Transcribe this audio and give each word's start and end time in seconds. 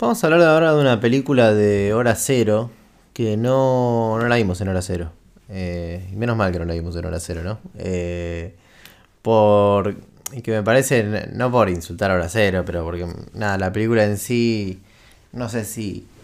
Vamos 0.00 0.24
a 0.24 0.28
hablar 0.28 0.40
ahora 0.48 0.72
de 0.72 0.80
una 0.80 0.98
película 0.98 1.52
de 1.52 1.92
hora 1.92 2.14
cero 2.14 2.70
que 3.12 3.36
no, 3.36 4.18
no 4.18 4.28
la 4.28 4.36
vimos 4.36 4.58
en 4.62 4.68
hora 4.68 4.80
cero. 4.80 5.12
Eh, 5.50 6.08
menos 6.14 6.38
mal 6.38 6.50
que 6.50 6.58
no 6.58 6.64
la 6.64 6.72
vimos 6.72 6.96
en 6.96 7.04
hora 7.04 7.20
cero, 7.20 7.42
¿no? 7.44 7.58
Eh, 7.76 8.56
por. 9.20 9.94
Que 10.42 10.52
me 10.52 10.62
parece, 10.62 11.28
no 11.34 11.50
por 11.50 11.68
insultar 11.68 12.10
a 12.10 12.14
hora 12.14 12.30
cero, 12.30 12.62
pero 12.64 12.82
porque, 12.82 13.06
nada, 13.34 13.58
la 13.58 13.70
película 13.74 14.04
en 14.04 14.16
sí. 14.16 14.80
No 15.32 15.48
sé 15.50 15.64
si. 15.64 16.06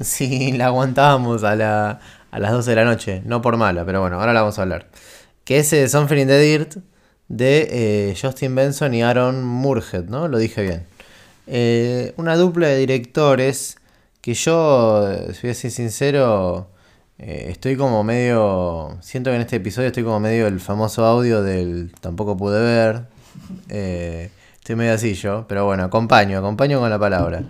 Si 0.00 0.52
la 0.52 0.66
aguantábamos 0.66 1.42
a, 1.42 1.56
la, 1.56 2.00
a 2.30 2.38
las 2.38 2.52
12 2.52 2.70
de 2.70 2.76
la 2.76 2.84
noche. 2.84 3.20
No 3.26 3.42
por 3.42 3.56
mala, 3.56 3.84
pero 3.84 4.00
bueno, 4.00 4.20
ahora 4.20 4.32
la 4.32 4.42
vamos 4.42 4.58
a 4.58 4.62
hablar. 4.62 4.86
Que 5.44 5.58
es 5.58 5.72
eh, 5.72 5.88
Something 5.88 6.18
in 6.18 6.28
the 6.28 6.38
Dirt 6.38 6.76
de 7.26 7.68
eh, 8.10 8.16
Justin 8.18 8.54
Benson 8.54 8.94
y 8.94 9.02
Aaron 9.02 9.44
Murhead, 9.44 10.04
¿no? 10.04 10.28
Lo 10.28 10.38
dije 10.38 10.62
bien. 10.62 10.86
Eh, 11.50 12.12
una 12.18 12.36
dupla 12.36 12.68
de 12.68 12.76
directores 12.76 13.78
que 14.20 14.34
yo, 14.34 15.10
eh, 15.10 15.32
si 15.32 15.42
voy 15.42 15.52
a 15.52 15.54
ser 15.54 15.70
sincero, 15.70 16.68
eh, 17.18 17.46
estoy 17.48 17.74
como 17.76 18.04
medio. 18.04 18.98
Siento 19.00 19.30
que 19.30 19.36
en 19.36 19.42
este 19.42 19.56
episodio 19.56 19.88
estoy 19.88 20.02
como 20.04 20.20
medio 20.20 20.46
el 20.46 20.60
famoso 20.60 21.06
audio 21.06 21.42
del 21.42 21.90
tampoco 22.00 22.36
pude 22.36 22.60
ver. 22.60 23.06
Estoy 24.58 24.76
medio 24.76 24.92
así 24.92 25.14
yo, 25.14 25.46
pero 25.48 25.64
bueno, 25.64 25.84
acompaño, 25.84 26.38
acompaño 26.38 26.80
con 26.80 26.90
la 26.90 26.98
palabra. 26.98 27.42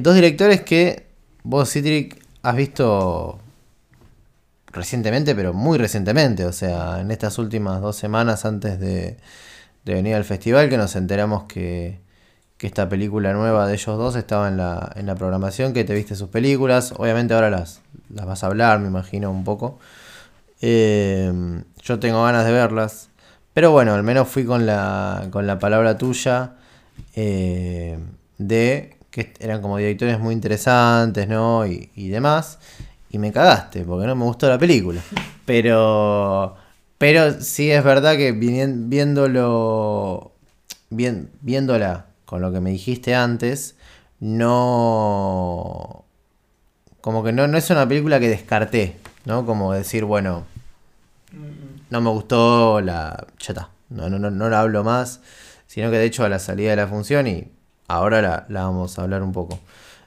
Dos 0.00 0.14
directores 0.14 0.62
que 0.62 1.06
vos, 1.42 1.68
Citric, 1.68 2.18
has 2.42 2.56
visto 2.56 3.40
recientemente, 4.68 5.34
pero 5.34 5.52
muy 5.52 5.76
recientemente, 5.76 6.46
o 6.46 6.52
sea, 6.52 7.00
en 7.00 7.10
estas 7.10 7.38
últimas 7.38 7.82
dos 7.82 7.96
semanas 7.96 8.46
antes 8.46 8.80
de, 8.80 9.18
de 9.84 9.94
venir 9.94 10.14
al 10.14 10.24
festival, 10.24 10.70
que 10.70 10.78
nos 10.78 10.96
enteramos 10.96 11.44
que, 11.44 12.00
que 12.62 12.68
esta 12.68 12.88
película 12.88 13.32
nueva 13.32 13.66
de 13.66 13.74
ellos 13.74 13.98
dos 13.98 14.14
estaba 14.14 14.46
en 14.46 14.56
la, 14.56 14.92
en 14.94 15.06
la 15.06 15.16
programación, 15.16 15.72
que 15.72 15.82
te 15.82 15.94
viste 15.94 16.14
sus 16.14 16.28
películas, 16.28 16.94
obviamente 16.96 17.34
ahora 17.34 17.50
las, 17.50 17.80
las 18.08 18.24
vas 18.24 18.44
a 18.44 18.46
hablar, 18.46 18.78
me 18.78 18.86
imagino 18.86 19.32
un 19.32 19.42
poco. 19.42 19.80
Eh, 20.60 21.32
yo 21.82 21.98
tengo 21.98 22.22
ganas 22.22 22.46
de 22.46 22.52
verlas, 22.52 23.08
pero 23.52 23.72
bueno, 23.72 23.94
al 23.94 24.04
menos 24.04 24.28
fui 24.28 24.44
con 24.44 24.64
la, 24.64 25.26
con 25.32 25.44
la 25.44 25.58
palabra 25.58 25.98
tuya 25.98 26.52
eh, 27.16 27.98
de 28.38 28.96
que 29.10 29.34
eran 29.40 29.60
como 29.60 29.78
directores 29.78 30.20
muy 30.20 30.32
interesantes, 30.32 31.26
¿no? 31.26 31.66
Y, 31.66 32.08
demás. 32.10 32.60
Y 33.10 33.18
me 33.18 33.32
cagaste, 33.32 33.82
porque 33.82 34.06
no 34.06 34.14
me 34.14 34.24
gustó 34.24 34.48
la 34.48 34.58
película. 34.58 35.00
Pero, 35.46 36.54
pero 36.96 37.40
sí 37.40 37.72
es 37.72 37.82
verdad 37.82 38.16
que 38.16 38.30
viéndolo, 38.30 40.30
viéndola 40.90 42.11
con 42.32 42.40
lo 42.40 42.50
que 42.50 42.60
me 42.60 42.70
dijiste 42.70 43.14
antes, 43.14 43.74
no... 44.18 46.06
Como 47.02 47.22
que 47.22 47.30
no, 47.30 47.46
no 47.46 47.58
es 47.58 47.68
una 47.68 47.86
película 47.86 48.18
que 48.20 48.30
descarté, 48.30 48.96
¿no? 49.26 49.44
Como 49.44 49.74
decir, 49.74 50.06
bueno, 50.06 50.46
no 51.90 52.00
me 52.00 52.08
gustó 52.08 52.80
la... 52.80 53.26
Ya 53.38 53.52
está, 53.52 53.68
no, 53.90 54.08
no, 54.08 54.18
no, 54.18 54.30
no 54.30 54.48
la 54.48 54.62
hablo 54.62 54.82
más, 54.82 55.20
sino 55.66 55.90
que 55.90 55.98
de 55.98 56.06
hecho 56.06 56.24
a 56.24 56.30
la 56.30 56.38
salida 56.38 56.70
de 56.70 56.76
la 56.76 56.86
función 56.86 57.26
y 57.26 57.50
ahora 57.86 58.22
la, 58.22 58.46
la 58.48 58.62
vamos 58.62 58.98
a 58.98 59.02
hablar 59.02 59.22
un 59.22 59.32
poco. 59.32 59.60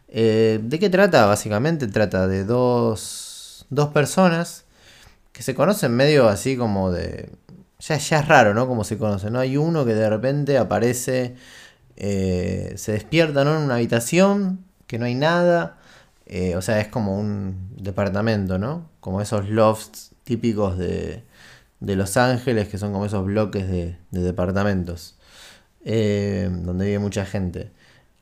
Eh, 0.07 0.59
¿De 0.63 0.79
qué 0.79 0.89
trata? 0.89 1.27
Básicamente 1.27 1.85
trata 1.85 2.27
de 2.27 2.43
dos, 2.43 3.67
dos 3.69 3.89
personas 3.89 4.65
que 5.31 5.43
se 5.43 5.53
conocen 5.53 5.95
medio 5.95 6.27
así 6.27 6.57
como 6.57 6.91
de... 6.91 7.29
Ya, 7.81 7.97
ya 7.97 8.21
es 8.21 8.27
raro, 8.27 8.55
¿no? 8.55 8.65
Como 8.67 8.83
se 8.83 8.97
conocen, 8.97 9.33
¿no? 9.33 9.39
Hay 9.41 9.57
uno 9.57 9.85
que 9.85 9.93
de 9.93 10.09
repente 10.09 10.57
aparece, 10.57 11.35
eh, 11.97 12.73
se 12.77 12.93
despierta, 12.93 13.43
¿no? 13.43 13.55
En 13.57 13.63
una 13.63 13.75
habitación, 13.75 14.65
que 14.87 14.99
no 14.99 15.05
hay 15.05 15.15
nada. 15.15 15.77
eh, 16.25 16.55
o 16.55 16.61
sea, 16.61 16.79
es 16.81 16.87
como 16.87 17.19
un 17.19 17.69
departamento, 17.77 18.57
¿no? 18.57 18.89
Como 18.99 19.21
esos 19.21 19.49
lofts 19.49 20.11
típicos 20.23 20.77
de, 20.77 21.23
de 21.79 21.95
Los 21.95 22.17
Ángeles, 22.17 22.67
que 22.67 22.77
son 22.77 22.91
como 22.93 23.05
esos 23.05 23.25
bloques 23.25 23.67
de, 23.69 23.97
de 24.11 24.21
departamentos, 24.21 25.15
eh, 25.85 26.49
donde 26.51 26.85
vive 26.85 26.99
mucha 26.99 27.25
gente. 27.25 27.71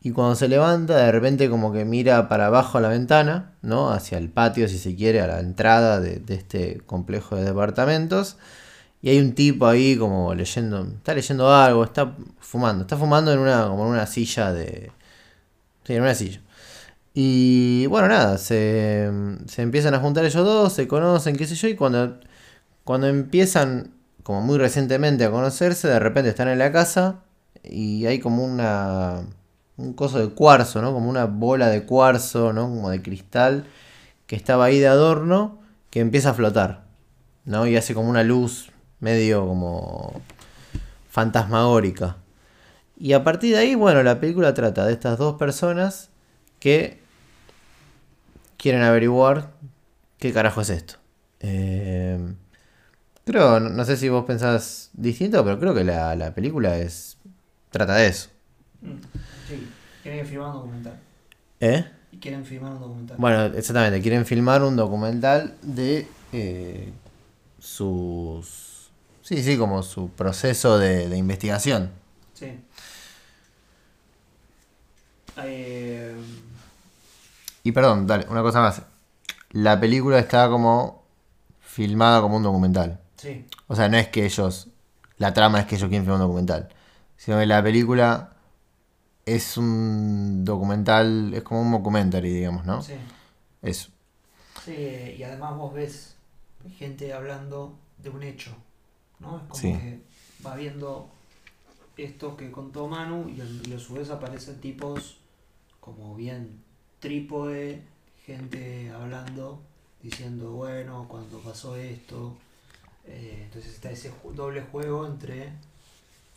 Y 0.01 0.11
cuando 0.11 0.35
se 0.35 0.49
levanta, 0.49 0.97
de 0.97 1.11
repente 1.13 1.49
como 1.49 1.71
que 1.71 1.85
mira 1.85 2.27
para 2.27 2.47
abajo 2.47 2.77
a 2.77 2.81
la 2.81 2.89
ventana, 2.89 3.53
¿no? 3.61 3.91
Hacia 3.91 4.17
el 4.17 4.29
patio, 4.29 4.67
si 4.67 4.77
se 4.77 4.95
quiere, 4.95 5.21
a 5.21 5.27
la 5.27 5.39
entrada 5.39 6.01
de, 6.01 6.17
de 6.19 6.35
este 6.35 6.81
complejo 6.85 7.37
de 7.37 7.45
departamentos. 7.45 8.37
Y 9.03 9.09
hay 9.09 9.19
un 9.19 9.35
tipo 9.35 9.67
ahí 9.67 9.97
como 9.97 10.33
leyendo, 10.33 10.81
está 10.81 11.13
leyendo 11.13 11.53
algo, 11.53 11.83
está 11.83 12.15
fumando, 12.39 12.83
está 12.83 12.97
fumando 12.97 13.33
en 13.33 13.39
una, 13.39 13.67
como 13.67 13.83
en 13.85 13.91
una 13.91 14.07
silla 14.07 14.53
de... 14.53 14.91
Sí, 15.83 15.93
en 15.95 16.01
una 16.03 16.15
silla. 16.15 16.41
Y 17.13 17.85
bueno, 17.87 18.07
nada, 18.07 18.37
se, 18.37 19.11
se 19.47 19.61
empiezan 19.61 19.93
a 19.93 19.99
juntar 19.99 20.25
ellos 20.25 20.45
dos, 20.45 20.73
se 20.73 20.87
conocen, 20.87 21.35
qué 21.35 21.45
sé 21.45 21.55
yo, 21.55 21.67
y 21.67 21.75
cuando, 21.75 22.19
cuando 22.85 23.07
empiezan, 23.07 23.93
como 24.23 24.41
muy 24.41 24.57
recientemente, 24.57 25.25
a 25.25 25.31
conocerse, 25.31 25.89
de 25.89 25.99
repente 25.99 26.29
están 26.29 26.47
en 26.47 26.59
la 26.59 26.71
casa 26.71 27.23
y 27.63 28.05
hay 28.05 28.19
como 28.19 28.45
una, 28.45 29.23
un 29.77 29.93
coso 29.93 30.19
de 30.19 30.33
cuarzo, 30.33 30.81
¿no? 30.81 30.93
Como 30.93 31.09
una 31.09 31.25
bola 31.25 31.67
de 31.69 31.85
cuarzo, 31.85 32.53
¿no? 32.53 32.63
Como 32.69 32.89
de 32.89 33.01
cristal, 33.01 33.65
que 34.27 34.37
estaba 34.37 34.65
ahí 34.65 34.79
de 34.79 34.87
adorno, 34.87 35.59
que 35.89 35.99
empieza 35.99 36.31
a 36.31 36.33
flotar, 36.33 36.85
¿no? 37.45 37.67
Y 37.67 37.75
hace 37.75 37.93
como 37.93 38.09
una 38.09 38.23
luz 38.23 38.72
medio 39.03 39.45
como 39.45 40.21
fantasmagórica. 41.09 42.17
Y 42.97 43.13
a 43.13 43.23
partir 43.23 43.53
de 43.53 43.59
ahí, 43.59 43.75
bueno, 43.75 44.01
la 44.01 44.19
película 44.19 44.53
trata 44.53 44.85
de 44.85 44.93
estas 44.93 45.17
dos 45.17 45.35
personas 45.35 46.09
que 46.59 46.99
quieren 48.57 48.81
averiguar 48.81 49.51
qué 50.17 50.31
carajo 50.31 50.61
es 50.61 50.69
esto. 50.69 50.95
Eh, 51.41 52.17
creo, 53.25 53.59
no, 53.59 53.83
sé 53.83 53.97
si 53.97 54.07
vos 54.07 54.23
pensás 54.23 54.89
distinto, 54.93 55.43
pero 55.43 55.59
creo 55.59 55.73
que 55.75 55.83
la, 55.83 56.15
la 56.15 56.33
película 56.33 56.77
es 56.77 57.17
trata 57.69 57.95
de 57.95 58.07
eso. 58.07 58.29
Mm, 58.81 58.93
Sí, 59.49 59.67
quieren 60.01 60.25
filmar 60.25 60.47
un 60.47 60.53
documental. 60.53 60.99
¿Eh? 61.59 61.85
Y 62.13 62.17
quieren 62.17 62.45
filmar 62.45 62.71
un 62.71 62.79
documental. 62.79 63.17
Bueno, 63.19 63.45
exactamente, 63.57 64.01
quieren 64.01 64.25
filmar 64.25 64.63
un 64.63 64.77
documental 64.77 65.55
de 65.61 66.07
eh, 66.31 66.93
sus... 67.59 68.72
Sí, 69.23 69.41
sí, 69.41 69.57
como 69.57 69.81
su 69.83 70.09
proceso 70.09 70.77
de, 70.77 71.09
de 71.09 71.17
investigación. 71.17 71.91
Sí. 72.33 72.59
Eh, 75.37 76.15
Y 77.63 77.71
perdón, 77.71 78.05
dale, 78.07 78.27
una 78.29 78.41
cosa 78.41 78.61
más. 78.61 78.81
La 79.51 79.79
película 79.79 80.19
está 80.19 80.49
como 80.49 81.03
filmada 81.61 82.21
como 82.21 82.37
un 82.37 82.43
documental. 82.43 82.99
sí, 83.17 83.45
O 83.67 83.75
sea, 83.75 83.87
no 83.89 83.97
es 83.97 84.09
que 84.09 84.25
ellos, 84.25 84.67
la 85.17 85.33
trama 85.33 85.59
es 85.61 85.65
que 85.65 85.75
ellos 85.75 85.87
quieren 85.89 86.03
filmar 86.05 86.21
un 86.21 86.27
documental, 86.27 86.69
sino 87.17 87.39
que 87.39 87.45
la 87.45 87.63
película 87.63 88.33
es 89.25 89.57
un 89.57 90.43
documental, 90.43 91.33
es 91.33 91.43
como 91.43 91.61
un 91.61 91.71
documentary, 91.71 92.31
digamos, 92.33 92.65
¿no? 92.65 92.81
sí. 92.81 92.93
Eso. 93.61 93.89
Sí, 94.65 95.15
y 95.17 95.23
además 95.23 95.55
vos 95.55 95.73
ves 95.73 96.15
gente 96.77 97.13
hablando 97.13 97.73
de 97.97 98.09
un 98.09 98.23
hecho, 98.23 98.51
¿no? 99.23 99.37
Es 99.37 99.43
como 99.43 99.55
Sí. 99.61 99.71
que 99.73 99.99
va 100.45 100.55
viendo 100.55 101.09
esto 101.97 102.35
que 102.37 102.51
contó 102.51 102.87
Manu 102.87 103.29
y, 103.29 103.41
a 103.73 103.79
su 103.79 103.93
vez 103.95 104.09
aparecen 104.09 104.59
tipos 104.59 105.17
como 105.79 106.15
bien 106.15 106.61
trípode, 106.99 107.81
gente 108.25 108.89
hablando, 108.91 109.61
diciendo, 110.01 110.51
bueno, 110.51 111.05
cuando 111.09 111.39
pasó 111.39 111.75
esto. 111.75 112.37
Eh, 113.05 113.41
entonces 113.45 113.73
está 113.73 113.91
ese 113.91 114.13
doble 114.33 114.61
juego 114.61 115.05
entre 115.05 115.47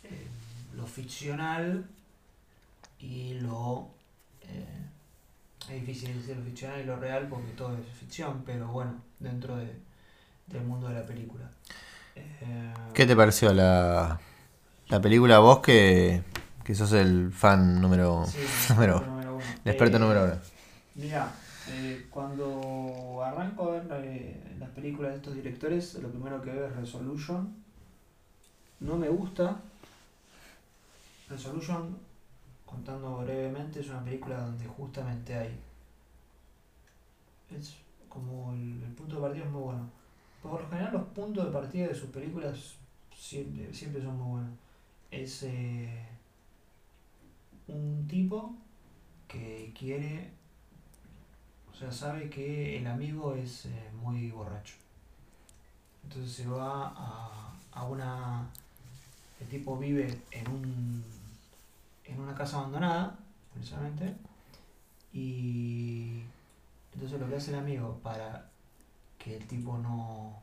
eh, 0.03 0.27
lo 0.75 0.85
ficcional 0.85 1.87
y 2.99 3.35
lo... 3.35 3.87
eh, 4.41 4.65
es 5.69 5.85
difícil 5.85 6.17
decir 6.19 6.35
lo 6.37 6.43
ficcional 6.43 6.81
y 6.81 6.85
lo 6.85 6.97
real 6.97 7.27
porque 7.29 7.51
todo 7.53 7.73
es 7.77 7.85
ficción, 7.97 8.43
pero 8.45 8.67
bueno, 8.67 9.01
dentro 9.19 9.55
de, 9.57 9.73
del 10.47 10.63
mundo 10.63 10.87
de 10.89 10.95
la 10.95 11.05
película. 11.05 11.49
¿Qué 12.93 13.05
te 13.05 13.15
pareció 13.15 13.53
la, 13.53 14.19
la 14.89 15.01
película 15.01 15.39
vos 15.39 15.59
que, 15.59 16.23
que 16.63 16.75
sos 16.75 16.93
el 16.93 17.31
fan 17.31 17.81
número, 17.81 18.25
sí, 18.25 18.39
número, 18.69 19.03
número 19.05 19.35
uno. 19.37 19.45
el 19.65 19.71
experto 19.71 19.97
Eh, 19.97 19.99
número 19.99 20.23
uno? 20.25 20.35
Mira, 20.95 21.31
eh, 21.67 22.07
cuando 22.09 23.21
arranco 23.23 23.71
a 23.71 23.71
ver 23.79 23.87
eh, 24.05 24.55
las 24.59 24.69
películas 24.71 25.11
de 25.11 25.17
estos 25.17 25.35
directores, 25.35 25.95
lo 25.95 26.09
primero 26.09 26.41
que 26.41 26.51
veo 26.51 26.67
es 26.67 26.75
Resolution. 26.75 27.55
No 28.79 28.97
me 28.97 29.09
gusta. 29.09 29.61
Resolution, 31.29 31.95
contando 32.65 33.17
brevemente, 33.19 33.81
es 33.81 33.89
una 33.89 34.03
película 34.03 34.39
donde 34.39 34.65
justamente 34.67 35.35
hay. 35.35 35.59
Es 37.49 37.75
como 38.09 38.53
el, 38.53 38.83
el 38.83 38.91
punto 38.93 39.15
de 39.15 39.21
partida 39.21 39.45
es 39.45 39.51
muy 39.51 39.61
bueno. 39.61 39.89
Por 40.41 40.61
lo 40.61 40.69
general, 40.69 40.93
los 40.93 41.03
puntos 41.09 41.45
de 41.45 41.51
partida 41.51 41.87
de 41.87 41.95
sus 41.95 42.09
películas 42.09 42.75
siempre, 43.15 43.73
siempre 43.73 44.01
son 44.01 44.17
muy 44.17 44.31
buenos. 44.31 44.57
Es 45.11 45.43
eh, 45.43 46.05
un 47.67 48.05
tipo 48.07 48.55
que 49.27 49.73
quiere, 49.77 50.31
o 51.71 51.75
sea, 51.75 51.91
sabe 51.91 52.29
que 52.29 52.77
el 52.77 52.87
amigo 52.87 53.33
es 53.35 53.65
eh, 53.65 53.89
muy 54.01 54.31
borracho. 54.31 54.75
Entonces 56.03 56.31
se 56.31 56.47
va 56.47 56.93
a, 56.95 57.53
a 57.71 57.83
una... 57.85 58.49
El 59.39 59.47
tipo 59.47 59.77
vive 59.77 60.19
en 60.31 60.47
un 60.47 61.03
en 62.07 62.19
una 62.19 62.33
casa 62.33 62.57
abandonada, 62.57 63.17
precisamente, 63.53 64.15
y 65.13 66.21
entonces 66.93 67.19
lo 67.19 67.27
que 67.27 67.35
hace 67.35 67.51
el 67.51 67.59
amigo 67.59 67.99
para 68.01 68.49
que 69.17 69.37
el 69.37 69.47
tipo 69.47 69.77
no, 69.77 70.41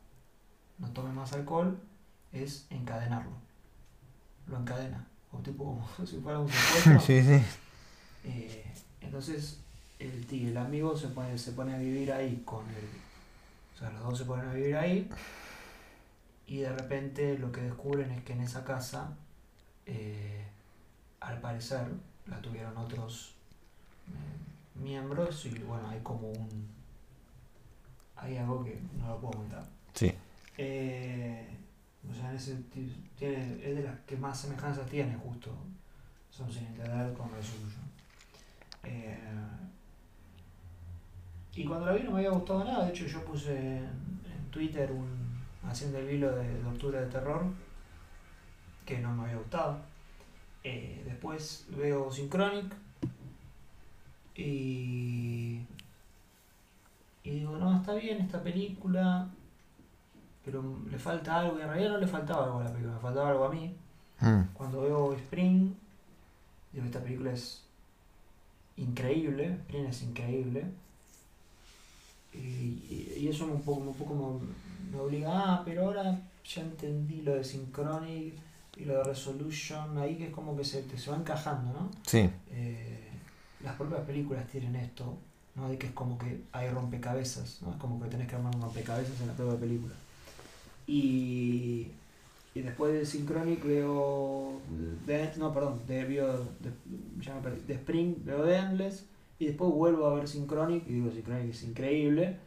no 0.79 0.89
tome 0.91 1.13
más 1.13 1.33
alcohol 1.33 1.79
es 2.31 2.67
encadenarlo. 2.69 3.31
Lo 4.47 4.57
encadena, 4.57 5.05
como 5.31 5.43
tipo 5.43 5.63
como 5.63 5.87
si 6.05 6.17
fuera 6.19 6.39
un 6.39 6.49
secuestro. 6.49 6.99
sí, 6.99 7.23
sí. 7.23 7.43
Eh, 8.23 8.73
entonces 9.01 9.59
el, 9.99 10.25
tío, 10.25 10.49
el 10.49 10.57
amigo 10.57 10.97
se 10.97 11.07
pone, 11.09 11.37
se 11.37 11.51
pone 11.51 11.73
a 11.73 11.77
vivir 11.77 12.11
ahí 12.11 12.41
con 12.45 12.65
él. 12.69 12.89
O 13.75 13.77
sea, 13.77 13.89
los 13.91 14.01
dos 14.03 14.17
se 14.17 14.25
ponen 14.25 14.47
a 14.47 14.53
vivir 14.53 14.75
ahí. 14.75 15.09
Y 16.47 16.57
de 16.59 16.71
repente 16.71 17.37
lo 17.37 17.51
que 17.51 17.61
descubren 17.61 18.11
es 18.11 18.23
que 18.23 18.33
en 18.33 18.41
esa 18.41 18.63
casa 18.63 19.15
eh, 19.85 20.45
al 21.19 21.39
parecer 21.41 21.87
la 22.27 22.41
tuvieron 22.41 22.77
otros 22.77 23.33
eh, 24.07 24.79
miembros 24.79 25.45
y 25.45 25.57
bueno, 25.59 25.89
hay 25.89 25.99
como 26.01 26.29
un... 26.29 26.74
Hay 28.15 28.37
algo 28.37 28.63
que 28.63 28.79
no 28.97 29.09
lo 29.09 29.19
puedo 29.19 29.39
contar. 29.39 29.63
Sí. 29.93 30.13
Eh, 30.57 31.47
o 32.09 32.13
sea, 32.13 32.29
en 32.29 32.35
ese, 32.35 32.55
tiene, 33.17 33.41
es 33.63 33.75
de 33.75 33.83
las 33.83 33.99
que 34.01 34.15
más 34.17 34.39
semejanzas 34.39 34.87
tiene 34.89 35.15
justo. 35.17 35.55
Son 36.29 36.51
sin 36.51 36.65
entender 36.65 37.13
con 37.13 37.31
Resolution. 37.31 37.83
Eh, 38.83 39.17
y 41.55 41.65
cuando 41.65 41.85
la 41.85 41.93
vi 41.93 42.03
no 42.03 42.11
me 42.11 42.17
había 42.17 42.31
gustado 42.31 42.63
nada, 42.63 42.85
de 42.85 42.91
hecho 42.91 43.05
yo 43.05 43.23
puse 43.23 43.55
en, 43.55 43.85
en 43.85 44.51
Twitter 44.51 44.91
un, 44.91 45.25
haciendo 45.67 45.99
el 45.99 46.09
hilo 46.11 46.35
de, 46.35 46.65
Octubre 46.65 46.99
de 46.99 47.07
Terror 47.07 47.45
que 48.85 48.99
no 48.99 49.13
me 49.13 49.23
había 49.23 49.37
gustado. 49.37 49.79
Eh, 50.63 51.03
después 51.05 51.65
veo 51.69 52.11
Synchronic 52.11 52.73
y, 54.35 55.61
y 57.25 57.31
digo, 57.31 57.57
no, 57.57 57.75
está 57.75 57.93
bien 57.95 58.21
esta 58.21 58.41
película, 58.41 59.27
pero 60.45 60.63
le 60.89 60.97
falta 60.99 61.39
algo, 61.39 61.57
y 61.57 61.61
en 61.63 61.67
realidad 61.67 61.91
no 61.91 61.97
le 61.97 62.07
faltaba 62.07 62.45
algo 62.45 62.59
a 62.59 62.63
la 62.65 62.69
película, 62.71 62.93
me 62.95 62.99
faltaba 63.01 63.29
algo 63.31 63.45
a 63.45 63.51
mí. 63.51 63.75
Mm. 64.21 64.41
Cuando 64.53 64.81
veo 64.81 65.13
Spring, 65.13 65.73
digo, 66.71 66.85
esta 66.85 67.01
película 67.01 67.31
es 67.33 67.63
increíble, 68.77 69.53
Spring 69.67 69.85
es 69.87 70.01
increíble. 70.03 70.65
Y, 72.33 72.37
y- 72.37 73.13
y 73.21 73.27
eso 73.29 73.45
un 73.45 73.61
poco, 73.61 73.81
un 73.81 73.93
poco 73.95 74.39
me, 74.91 74.91
me 74.97 74.99
obliga, 75.03 75.31
ah, 75.33 75.61
pero 75.65 75.85
ahora 75.85 76.19
ya 76.43 76.61
entendí 76.61 77.21
lo 77.21 77.33
de 77.35 77.43
Synchronic 77.43 78.33
y 78.77 78.85
lo 78.85 78.97
de 78.97 79.03
Resolution, 79.05 79.97
ahí 79.97 80.15
que 80.17 80.27
es 80.27 80.33
como 80.33 80.55
que 80.55 80.63
se, 80.65 80.81
te 80.83 80.97
se 80.97 81.09
va 81.11 81.17
encajando, 81.17 81.71
¿no? 81.73 81.89
Sí. 82.05 82.29
Eh, 82.51 83.09
las 83.63 83.75
propias 83.75 84.01
películas 84.01 84.45
tienen 84.47 84.75
esto, 84.75 85.17
¿no? 85.55 85.69
De 85.69 85.77
que 85.77 85.87
es 85.87 85.93
como 85.93 86.17
que 86.17 86.41
hay 86.51 86.69
rompecabezas, 86.69 87.61
¿no? 87.61 87.71
Es 87.71 87.77
como 87.77 88.01
que 88.01 88.09
tenés 88.09 88.27
que 88.27 88.35
armar 88.35 88.55
un 88.55 88.61
rompecabezas 88.61 89.19
en 89.21 89.27
la 89.27 89.33
propia 89.33 89.59
película. 89.59 89.93
Y, 90.87 91.87
y 92.53 92.61
después 92.61 92.93
de 92.93 93.05
Synchronic 93.05 93.63
veo. 93.63 94.59
de- 95.05 95.31
no, 95.37 95.53
perdón, 95.53 95.81
de, 95.87 96.03
veo, 96.05 96.37
de, 96.59 96.71
ya 97.21 97.35
me 97.35 97.41
perdí, 97.41 97.61
de 97.67 97.73
Spring 97.75 98.15
veo 98.23 98.43
The 98.43 98.55
Endless. 98.55 99.05
Y 99.39 99.47
después 99.47 99.71
vuelvo 99.71 100.05
a 100.07 100.15
ver 100.15 100.27
Synchronic 100.27 100.87
y 100.87 100.93
digo, 100.93 101.11
Synchronic 101.11 101.49
es 101.51 101.63
increíble. 101.63 102.37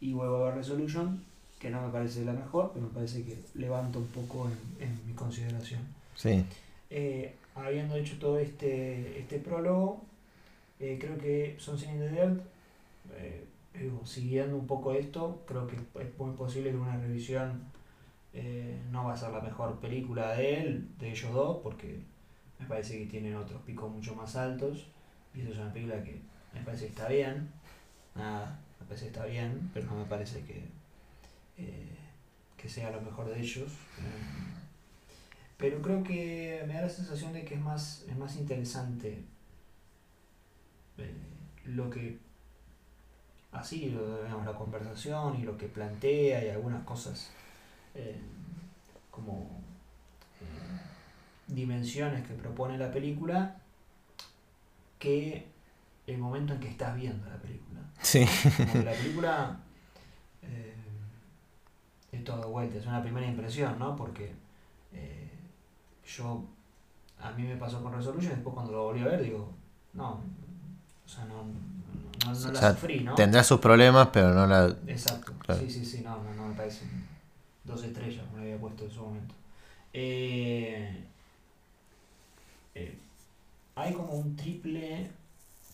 Y 0.00 0.12
vuelvo 0.12 0.36
a 0.36 0.44
ver 0.46 0.54
Resolution, 0.54 1.20
que 1.58 1.70
no 1.70 1.82
me 1.84 1.92
parece 1.92 2.24
la 2.24 2.32
mejor, 2.32 2.70
pero 2.72 2.86
me 2.86 2.92
parece 2.92 3.24
que 3.24 3.36
levanta 3.54 3.98
un 3.98 4.06
poco 4.06 4.48
en, 4.78 4.86
en 4.88 5.06
mi 5.06 5.12
consideración. 5.14 5.80
Sí. 6.14 6.44
Eh, 6.90 7.34
habiendo 7.56 7.96
hecho 7.96 8.16
todo 8.18 8.38
este, 8.38 9.18
este 9.18 9.38
prólogo, 9.40 10.00
eh, 10.78 10.96
creo 11.00 11.18
que 11.18 11.56
Something 11.58 11.88
in 11.88 11.98
the 11.98 12.08
Dirt, 12.10 12.40
eh, 13.12 13.46
siguiendo 14.04 14.56
un 14.56 14.66
poco 14.66 14.92
esto, 14.92 15.44
creo 15.46 15.66
que 15.66 15.76
es 15.76 16.18
muy 16.18 16.34
posible 16.34 16.70
que 16.70 16.76
una 16.76 16.96
revisión 16.96 17.62
eh, 18.32 18.80
no 18.90 19.04
va 19.04 19.14
a 19.14 19.16
ser 19.16 19.30
la 19.30 19.40
mejor 19.40 19.78
película 19.80 20.32
de 20.32 20.60
él, 20.60 20.88
de 20.98 21.10
ellos 21.10 21.32
dos, 21.32 21.58
porque 21.62 22.00
me 22.58 22.66
parece 22.66 22.98
que 22.98 23.06
tienen 23.06 23.36
otros 23.36 23.62
picos 23.62 23.90
mucho 23.90 24.14
más 24.14 24.36
altos, 24.36 24.86
y 25.34 25.40
eso 25.40 25.52
es 25.52 25.58
una 25.58 25.72
película 25.72 26.02
que 26.02 26.20
me 26.52 26.60
parece 26.62 26.84
que 26.84 26.90
está 26.90 27.08
bien, 27.08 27.50
nada, 28.14 28.60
me 28.80 28.86
parece 28.86 29.06
que 29.06 29.12
está 29.12 29.26
bien, 29.26 29.70
pero 29.72 29.86
no 29.86 29.96
me 29.96 30.04
parece 30.06 30.42
que, 30.42 30.64
eh, 31.58 31.96
que 32.56 32.68
sea 32.68 32.90
lo 32.90 33.00
mejor 33.00 33.28
de 33.28 33.40
ellos. 33.40 33.72
Pero 35.56 35.82
creo 35.82 36.04
que 36.04 36.64
me 36.68 36.74
da 36.74 36.82
la 36.82 36.88
sensación 36.88 37.32
de 37.32 37.44
que 37.44 37.54
es 37.54 37.60
más, 37.60 38.04
es 38.08 38.16
más 38.16 38.36
interesante 38.36 39.24
lo 41.64 41.90
que 41.90 42.18
así 43.52 43.90
lo, 43.90 44.22
digamos, 44.22 44.46
la 44.46 44.54
conversación 44.54 45.40
y 45.40 45.42
lo 45.42 45.56
que 45.56 45.66
plantea 45.66 46.44
y 46.44 46.48
algunas 46.50 46.84
cosas 46.84 47.30
eh, 47.94 48.20
como 49.10 49.50
eh, 50.40 50.80
dimensiones 51.48 52.26
que 52.26 52.34
propone 52.34 52.78
la 52.78 52.90
película 52.90 53.56
que 54.98 55.46
el 56.06 56.18
momento 56.18 56.54
en 56.54 56.60
que 56.60 56.68
estás 56.68 56.96
viendo 56.96 57.28
la 57.28 57.36
película. 57.36 57.80
Sí. 58.00 58.24
Como 58.56 58.84
la 58.84 58.92
película 58.92 59.60
eh, 60.42 60.74
es 62.12 62.24
todo 62.24 62.40
de 62.40 62.46
vuelta, 62.46 62.78
es 62.78 62.86
una 62.86 63.02
primera 63.02 63.26
impresión, 63.26 63.78
¿no? 63.78 63.96
Porque 63.96 64.32
eh, 64.92 65.30
yo, 66.06 66.44
a 67.20 67.30
mí 67.32 67.42
me 67.42 67.56
pasó 67.56 67.82
con 67.82 67.92
Resolution, 67.92 68.34
después 68.34 68.54
cuando 68.54 68.72
lo 68.72 68.84
volví 68.84 69.00
a 69.00 69.06
ver, 69.06 69.22
digo, 69.22 69.52
no, 69.92 70.20
o 71.04 71.08
sea, 71.08 71.24
no, 71.26 71.44
no, 72.24 72.32
no, 72.32 72.40
no 72.40 72.48
O 72.48 72.52
la 72.52 72.60
sea, 72.60 72.72
sufrí, 72.74 73.00
¿no? 73.00 73.14
Tendrá 73.14 73.42
sus 73.44 73.60
problemas, 73.60 74.08
pero 74.12 74.32
no 74.34 74.46
la. 74.46 74.74
Exacto, 74.86 75.32
Claro. 75.44 75.60
sí, 75.60 75.70
sí, 75.70 75.84
sí, 75.84 76.00
no, 76.02 76.22
no, 76.22 76.34
no 76.34 76.48
me 76.48 76.54
parecen 76.54 76.88
dos 77.64 77.82
estrellas, 77.84 78.24
me 78.32 78.38
lo 78.38 78.42
había 78.44 78.58
puesto 78.58 78.84
en 78.84 78.90
su 78.90 79.00
momento. 79.02 79.34
Eh, 79.92 81.04
eh, 82.74 82.98
hay 83.74 83.92
como 83.94 84.12
un 84.14 84.36
triple, 84.36 85.10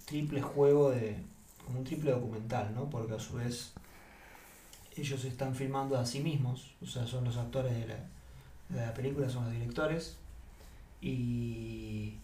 triple 0.06 0.42
juego 0.42 0.90
de, 0.90 1.16
como 1.64 1.78
un 1.80 1.84
triple 1.84 2.10
documental, 2.12 2.74
¿no? 2.74 2.88
Porque 2.90 3.14
a 3.14 3.18
su 3.20 3.34
vez 3.34 3.72
ellos 4.96 5.20
se 5.20 5.28
están 5.28 5.54
filmando 5.54 5.98
a 5.98 6.06
sí 6.06 6.20
mismos, 6.20 6.74
o 6.82 6.86
sea, 6.86 7.06
son 7.06 7.24
los 7.24 7.36
actores 7.36 7.72
de 7.74 7.86
la, 7.88 7.96
de 8.68 8.86
la 8.86 8.94
película, 8.94 9.28
son 9.28 9.44
los 9.44 9.52
directores, 9.52 10.16
y, 11.00 12.14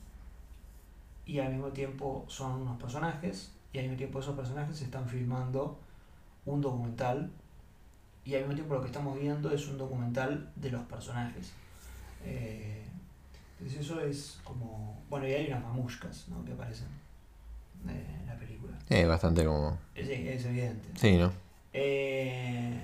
y 1.26 1.38
al 1.38 1.52
mismo 1.52 1.68
tiempo 1.68 2.24
son 2.28 2.62
unos 2.62 2.80
personajes, 2.80 3.52
y 3.72 3.78
al 3.78 3.84
mismo 3.84 3.96
tiempo 3.98 4.20
esos 4.20 4.36
personajes 4.36 4.76
se 4.76 4.84
están 4.84 5.06
filmando 5.08 5.78
un 6.46 6.60
documental 6.60 7.30
y 8.24 8.34
al 8.34 8.40
mismo 8.42 8.54
tiempo 8.54 8.74
lo 8.74 8.80
que 8.80 8.86
estamos 8.88 9.18
viendo 9.18 9.50
es 9.52 9.66
un 9.68 9.78
documental 9.78 10.50
de 10.56 10.70
los 10.70 10.82
personajes. 10.82 11.52
Eh, 12.24 12.84
entonces 13.58 13.80
eso 13.80 14.00
es 14.00 14.40
como... 14.44 15.02
Bueno, 15.08 15.26
y 15.28 15.32
hay 15.32 15.46
unas 15.48 15.62
mamushkas 15.62 16.28
¿no? 16.28 16.44
que 16.44 16.52
aparecen 16.52 16.88
en 17.88 18.26
la 18.26 18.36
película. 18.36 18.76
Eh, 18.88 19.06
bastante 19.06 19.44
como. 19.44 19.78
Es, 19.94 20.08
es 20.08 20.44
evidente. 20.46 20.88
Sí, 20.96 21.16
¿no? 21.16 21.32
Eh, 21.72 22.78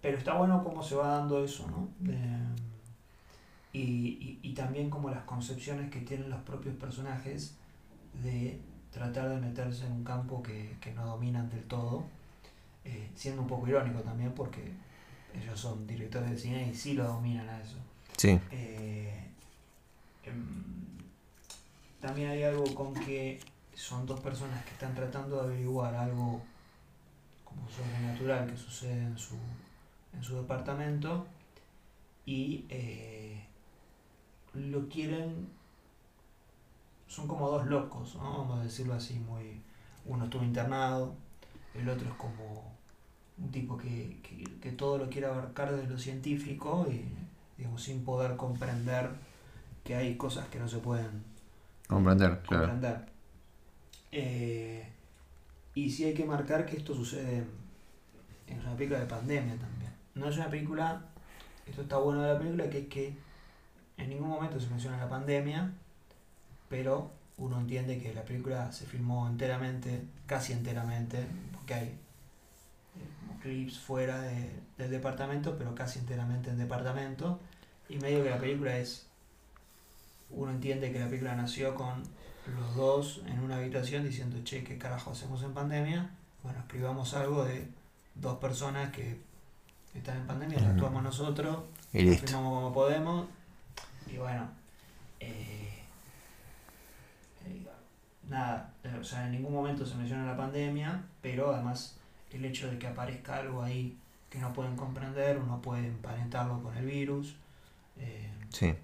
pero 0.00 0.18
está 0.18 0.34
bueno 0.34 0.62
cómo 0.64 0.82
se 0.82 0.96
va 0.96 1.18
dando 1.18 1.44
eso, 1.44 1.66
¿no? 1.68 1.88
De- 2.00 2.42
y, 3.72 3.80
y, 3.80 4.38
y 4.42 4.52
también 4.54 4.90
como 4.90 5.08
las 5.08 5.22
concepciones 5.24 5.90
que 5.90 6.00
tienen 6.00 6.28
los 6.28 6.40
propios 6.42 6.74
personajes 6.74 7.54
de 8.22 8.60
tratar 8.92 9.30
de 9.30 9.36
meterse 9.36 9.86
en 9.86 9.92
un 9.92 10.04
campo 10.04 10.42
que, 10.42 10.76
que 10.80 10.92
no 10.92 11.06
dominan 11.06 11.48
del 11.50 11.64
todo, 11.64 12.04
eh, 12.84 13.08
siendo 13.14 13.42
un 13.42 13.48
poco 13.48 13.66
irónico 13.66 14.00
también 14.00 14.32
porque 14.32 14.72
ellos 15.34 15.58
son 15.58 15.86
directores 15.86 16.30
de 16.30 16.38
cine 16.38 16.68
y 16.68 16.74
sí 16.74 16.94
lo 16.94 17.04
dominan 17.04 17.48
a 17.48 17.60
eso. 17.60 17.76
Sí. 18.16 18.38
Eh, 18.50 19.24
em, 20.24 20.74
también 22.00 22.30
hay 22.30 22.42
algo 22.42 22.64
con 22.74 22.92
que 22.92 23.40
son 23.74 24.04
dos 24.06 24.20
personas 24.20 24.62
que 24.64 24.72
están 24.72 24.94
tratando 24.94 25.36
de 25.36 25.42
averiguar 25.42 25.94
algo 25.94 26.42
como 27.44 27.68
sobrenatural 27.70 28.50
que 28.50 28.56
sucede 28.56 29.02
en 29.02 29.16
su, 29.16 29.36
en 30.12 30.22
su 30.22 30.36
departamento 30.36 31.26
y 32.26 32.66
eh, 32.68 33.44
lo 34.54 34.88
quieren 34.88 35.48
son 37.12 37.28
como 37.28 37.50
dos 37.50 37.66
locos 37.66 38.16
¿no? 38.16 38.38
vamos 38.38 38.60
a 38.60 38.62
decirlo 38.62 38.94
así 38.94 39.18
muy 39.18 39.60
uno 40.06 40.24
estuvo 40.24 40.42
internado 40.42 41.14
el 41.74 41.88
otro 41.88 42.08
es 42.08 42.14
como 42.14 42.72
un 43.38 43.50
tipo 43.50 43.76
que, 43.76 44.18
que, 44.22 44.44
que 44.60 44.72
todo 44.72 44.98
lo 44.98 45.10
quiere 45.10 45.26
abarcar 45.26 45.74
desde 45.74 45.88
lo 45.88 45.98
científico 45.98 46.86
y 46.90 47.04
digamos 47.58 47.82
sin 47.82 48.04
poder 48.04 48.36
comprender 48.36 49.10
que 49.84 49.94
hay 49.94 50.16
cosas 50.16 50.48
que 50.48 50.58
no 50.58 50.68
se 50.68 50.78
pueden 50.78 51.32
Comprender, 51.92 52.40
claro. 52.42 52.72
Eh, 54.12 54.86
y 55.74 55.90
sí 55.90 56.04
hay 56.04 56.14
que 56.14 56.24
marcar 56.24 56.64
que 56.64 56.76
esto 56.76 56.94
sucede 56.94 57.44
en 58.46 58.60
una 58.60 58.74
película 58.74 59.00
de 59.00 59.06
pandemia 59.06 59.56
también. 59.56 59.92
No 60.14 60.28
es 60.28 60.36
una 60.36 60.48
película, 60.48 61.02
esto 61.66 61.82
está 61.82 61.98
bueno 61.98 62.22
de 62.22 62.32
la 62.32 62.38
película, 62.38 62.70
que 62.70 62.78
es 62.78 62.86
que 62.88 63.16
en 63.98 64.08
ningún 64.08 64.28
momento 64.28 64.58
se 64.58 64.68
menciona 64.68 64.96
la 64.96 65.08
pandemia, 65.08 65.72
pero 66.72 67.10
uno 67.36 67.60
entiende 67.60 68.00
que 68.00 68.14
la 68.14 68.22
película 68.24 68.72
se 68.72 68.86
filmó 68.86 69.28
enteramente, 69.28 70.02
casi 70.26 70.54
enteramente, 70.54 71.26
porque 71.52 71.74
hay 71.74 71.86
eh, 71.88 71.98
clips 73.42 73.78
fuera 73.78 74.20
de- 74.22 74.58
del 74.78 74.90
departamento, 74.90 75.56
pero 75.58 75.74
casi 75.74 75.98
enteramente 75.98 76.48
en 76.48 76.56
departamento, 76.56 77.38
y 77.90 77.96
medio 77.98 78.22
que 78.24 78.30
la 78.30 78.38
película 78.38 78.76
es, 78.78 79.06
uno 80.30 80.50
entiende 80.50 80.90
que 80.92 80.98
la 80.98 81.06
película 81.08 81.34
nació 81.36 81.74
con 81.74 82.02
los 82.56 82.74
dos 82.74 83.20
en 83.26 83.38
una 83.40 83.56
habitación 83.56 84.02
diciendo, 84.04 84.38
che, 84.44 84.64
¿qué 84.64 84.78
carajo 84.78 85.10
hacemos 85.10 85.42
en 85.42 85.52
pandemia? 85.52 86.10
Bueno, 86.42 86.58
escribamos 86.60 87.12
algo 87.12 87.44
de 87.44 87.68
dos 88.14 88.38
personas 88.38 88.90
que 88.92 89.20
están 89.94 90.16
en 90.16 90.26
pandemia, 90.26 90.58
Mm. 90.58 90.70
actuamos 90.70 91.02
nosotros, 91.02 91.64
Y 91.92 92.00
listo. 92.02 92.26
filmamos 92.26 92.54
como 92.54 92.72
podemos, 92.72 93.26
y 94.10 94.16
bueno, 94.16 94.48
eh, 95.20 95.61
nada, 98.28 98.72
eh, 98.84 98.96
o 99.00 99.04
sea, 99.04 99.26
en 99.26 99.32
ningún 99.32 99.52
momento 99.52 99.84
se 99.86 99.94
menciona 99.96 100.24
la 100.26 100.36
pandemia, 100.36 101.02
pero 101.20 101.52
además 101.54 101.94
el 102.32 102.44
hecho 102.44 102.70
de 102.70 102.78
que 102.78 102.86
aparezca 102.86 103.36
algo 103.38 103.62
ahí 103.62 103.96
que 104.30 104.38
no 104.38 104.52
pueden 104.52 104.76
comprender 104.76 105.36
o 105.36 105.42
no 105.44 105.60
pueden 105.60 105.84
emparentarlo 105.86 106.62
con 106.62 106.74
el 106.76 106.86
virus, 106.86 107.34
eh, 107.98 108.30
Sí. 108.50 108.74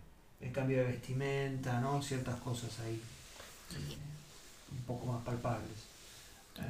el 0.41 0.53
cambio 0.53 0.79
de 0.79 0.85
vestimenta, 0.85 1.81
¿no? 1.81 2.03
Ciertas 2.03 2.37
cosas 2.41 2.79
ahí 2.81 3.01
eh, 3.73 3.97
un 4.73 4.83
poco 4.83 5.07
más 5.07 5.23
palpables. 5.25 5.87
Em, 6.57 6.65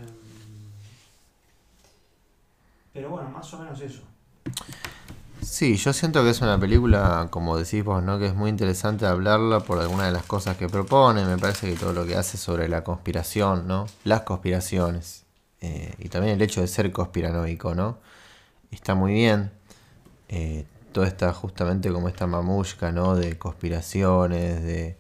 pero 2.93 3.11
bueno, 3.11 3.29
más 3.31 3.53
o 3.55 3.59
menos 3.59 3.81
eso. 3.81 4.03
Sí, 5.51 5.77
yo 5.77 5.93
siento 5.93 6.23
que 6.23 6.31
es 6.31 6.41
una 6.43 6.59
película, 6.61 7.29
como 7.31 7.57
decís 7.57 7.83
vos, 7.83 8.03
¿no? 8.03 8.19
Que 8.19 8.27
es 8.27 8.35
muy 8.35 8.51
interesante 8.51 9.07
hablarla 9.07 9.61
por 9.61 9.79
algunas 9.81 10.07
de 10.07 10.13
las 10.13 10.25
cosas 10.25 10.57
que 10.57 10.69
propone. 10.69 11.25
Me 11.25 11.39
parece 11.39 11.69
que 11.73 11.77
todo 11.79 11.93
lo 11.93 12.07
que 12.07 12.17
hace 12.17 12.37
sobre 12.37 12.69
la 12.69 12.85
conspiración, 12.85 13.67
¿no? 13.67 13.87
Las 14.05 14.23
conspiraciones. 14.23 15.25
eh, 15.61 15.93
y 15.99 16.09
también 16.11 16.35
el 16.35 16.43
hecho 16.43 16.61
de 16.61 16.69
ser 16.69 16.93
conspiranoico, 16.93 17.75
¿no? 17.75 17.99
Está 18.71 18.95
muy 18.95 19.13
bien. 19.15 19.51
Eh, 20.29 20.67
toda 20.93 21.07
esta, 21.09 21.33
justamente 21.33 21.91
como 21.91 22.09
esta 22.09 22.27
mamushka, 22.27 22.93
¿no? 22.93 23.17
De 23.17 23.39
conspiraciones, 23.39 24.63
de... 24.63 24.97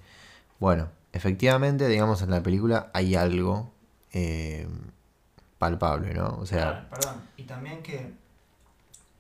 Bueno, 0.59 0.89
efectivamente, 1.13 1.87
digamos, 1.89 2.23
en 2.23 2.31
la 2.31 2.43
película 2.43 2.91
hay 2.95 3.15
algo 3.15 3.73
eh, 4.13 4.67
palpable, 5.59 6.15
¿no? 6.15 6.37
O 6.41 6.47
sea, 6.47 6.69
Ah, 6.71 6.89
perdón, 6.91 7.23
y 7.37 7.45
también 7.45 7.83
que 7.83 8.13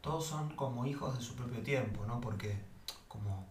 todos 0.00 0.26
son 0.26 0.55
como 0.57 0.87
hijos 0.87 1.17
de 1.19 1.25
su 1.25 1.35
propio 1.35 1.61
tiempo, 1.62 2.05
¿no? 2.07 2.21
Porque 2.21 2.57
como 3.09 3.47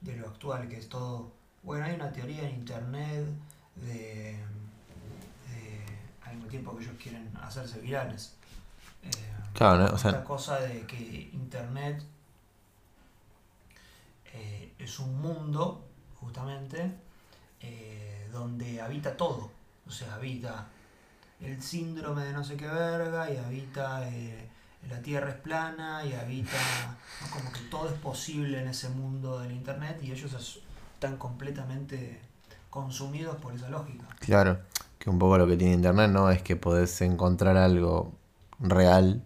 de 0.00 0.16
lo 0.16 0.28
actual, 0.28 0.68
que 0.68 0.78
es 0.78 0.88
todo... 0.88 1.32
Bueno, 1.62 1.84
hay 1.84 1.94
una 1.94 2.10
teoría 2.12 2.48
en 2.48 2.56
internet 2.56 3.26
de, 3.76 4.36
de 5.48 5.84
al 6.24 6.34
mismo 6.34 6.50
tiempo 6.50 6.76
que 6.76 6.84
ellos 6.84 6.96
quieren 7.00 7.32
hacerse 7.40 7.80
virales. 7.80 8.34
Eh, 9.02 9.10
claro, 9.54 9.86
¿no? 9.86 9.94
O 9.94 9.98
sea, 9.98 10.10
esta 10.10 10.24
cosa 10.24 10.60
de 10.60 10.86
que 10.86 11.30
internet 11.32 12.02
eh, 14.32 14.72
es 14.78 14.98
un 14.98 15.20
mundo, 15.20 15.84
justamente, 16.20 16.92
eh, 17.60 18.28
donde 18.32 18.80
habita 18.80 19.16
todo. 19.16 19.50
O 19.86 19.90
sea, 19.90 20.14
habita 20.14 20.66
el 21.40 21.62
síndrome 21.62 22.24
de 22.24 22.32
no 22.32 22.42
sé 22.44 22.56
qué 22.56 22.66
verga, 22.66 23.30
y 23.30 23.36
habita 23.36 24.08
eh, 24.08 24.48
la 24.88 25.00
Tierra 25.02 25.30
es 25.30 25.36
plana, 25.36 26.04
y 26.04 26.12
habita... 26.12 26.56
¿no? 27.20 27.30
Como 27.30 27.52
que 27.52 27.60
todo 27.70 27.88
es 27.88 27.94
posible 27.98 28.60
en 28.60 28.68
ese 28.68 28.88
mundo 28.88 29.40
del 29.40 29.52
internet, 29.52 29.98
y 30.02 30.10
ellos 30.12 30.32
es- 30.34 30.58
están 30.94 31.16
completamente 31.16 32.20
consumidos 32.70 33.36
por 33.36 33.54
esa 33.54 33.68
lógica. 33.68 34.06
Claro, 34.20 34.60
que 34.98 35.10
un 35.10 35.18
poco 35.18 35.38
lo 35.38 35.46
que 35.46 35.56
tiene 35.56 35.74
internet 35.74 36.10
no 36.10 36.30
es 36.30 36.42
que 36.42 36.56
podés 36.56 37.00
encontrar 37.02 37.56
algo 37.56 38.12
real 38.60 39.22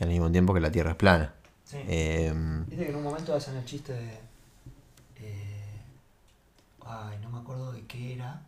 y 0.00 0.02
al 0.04 0.10
mismo 0.10 0.30
tiempo 0.32 0.52
que 0.54 0.60
la 0.60 0.70
Tierra 0.70 0.90
es 0.90 0.96
plana. 0.96 1.34
Sí. 1.64 1.78
Em, 1.86 2.64
Viste 2.66 2.84
que 2.84 2.90
en 2.90 2.96
un 2.96 3.02
momento 3.04 3.34
hacen 3.34 3.56
el 3.56 3.64
chiste 3.64 3.92
de. 3.92 4.20
eh, 5.16 5.80
ay, 6.86 7.18
no 7.22 7.30
me 7.30 7.38
acuerdo 7.38 7.72
de 7.72 7.86
qué 7.86 8.14
era, 8.14 8.42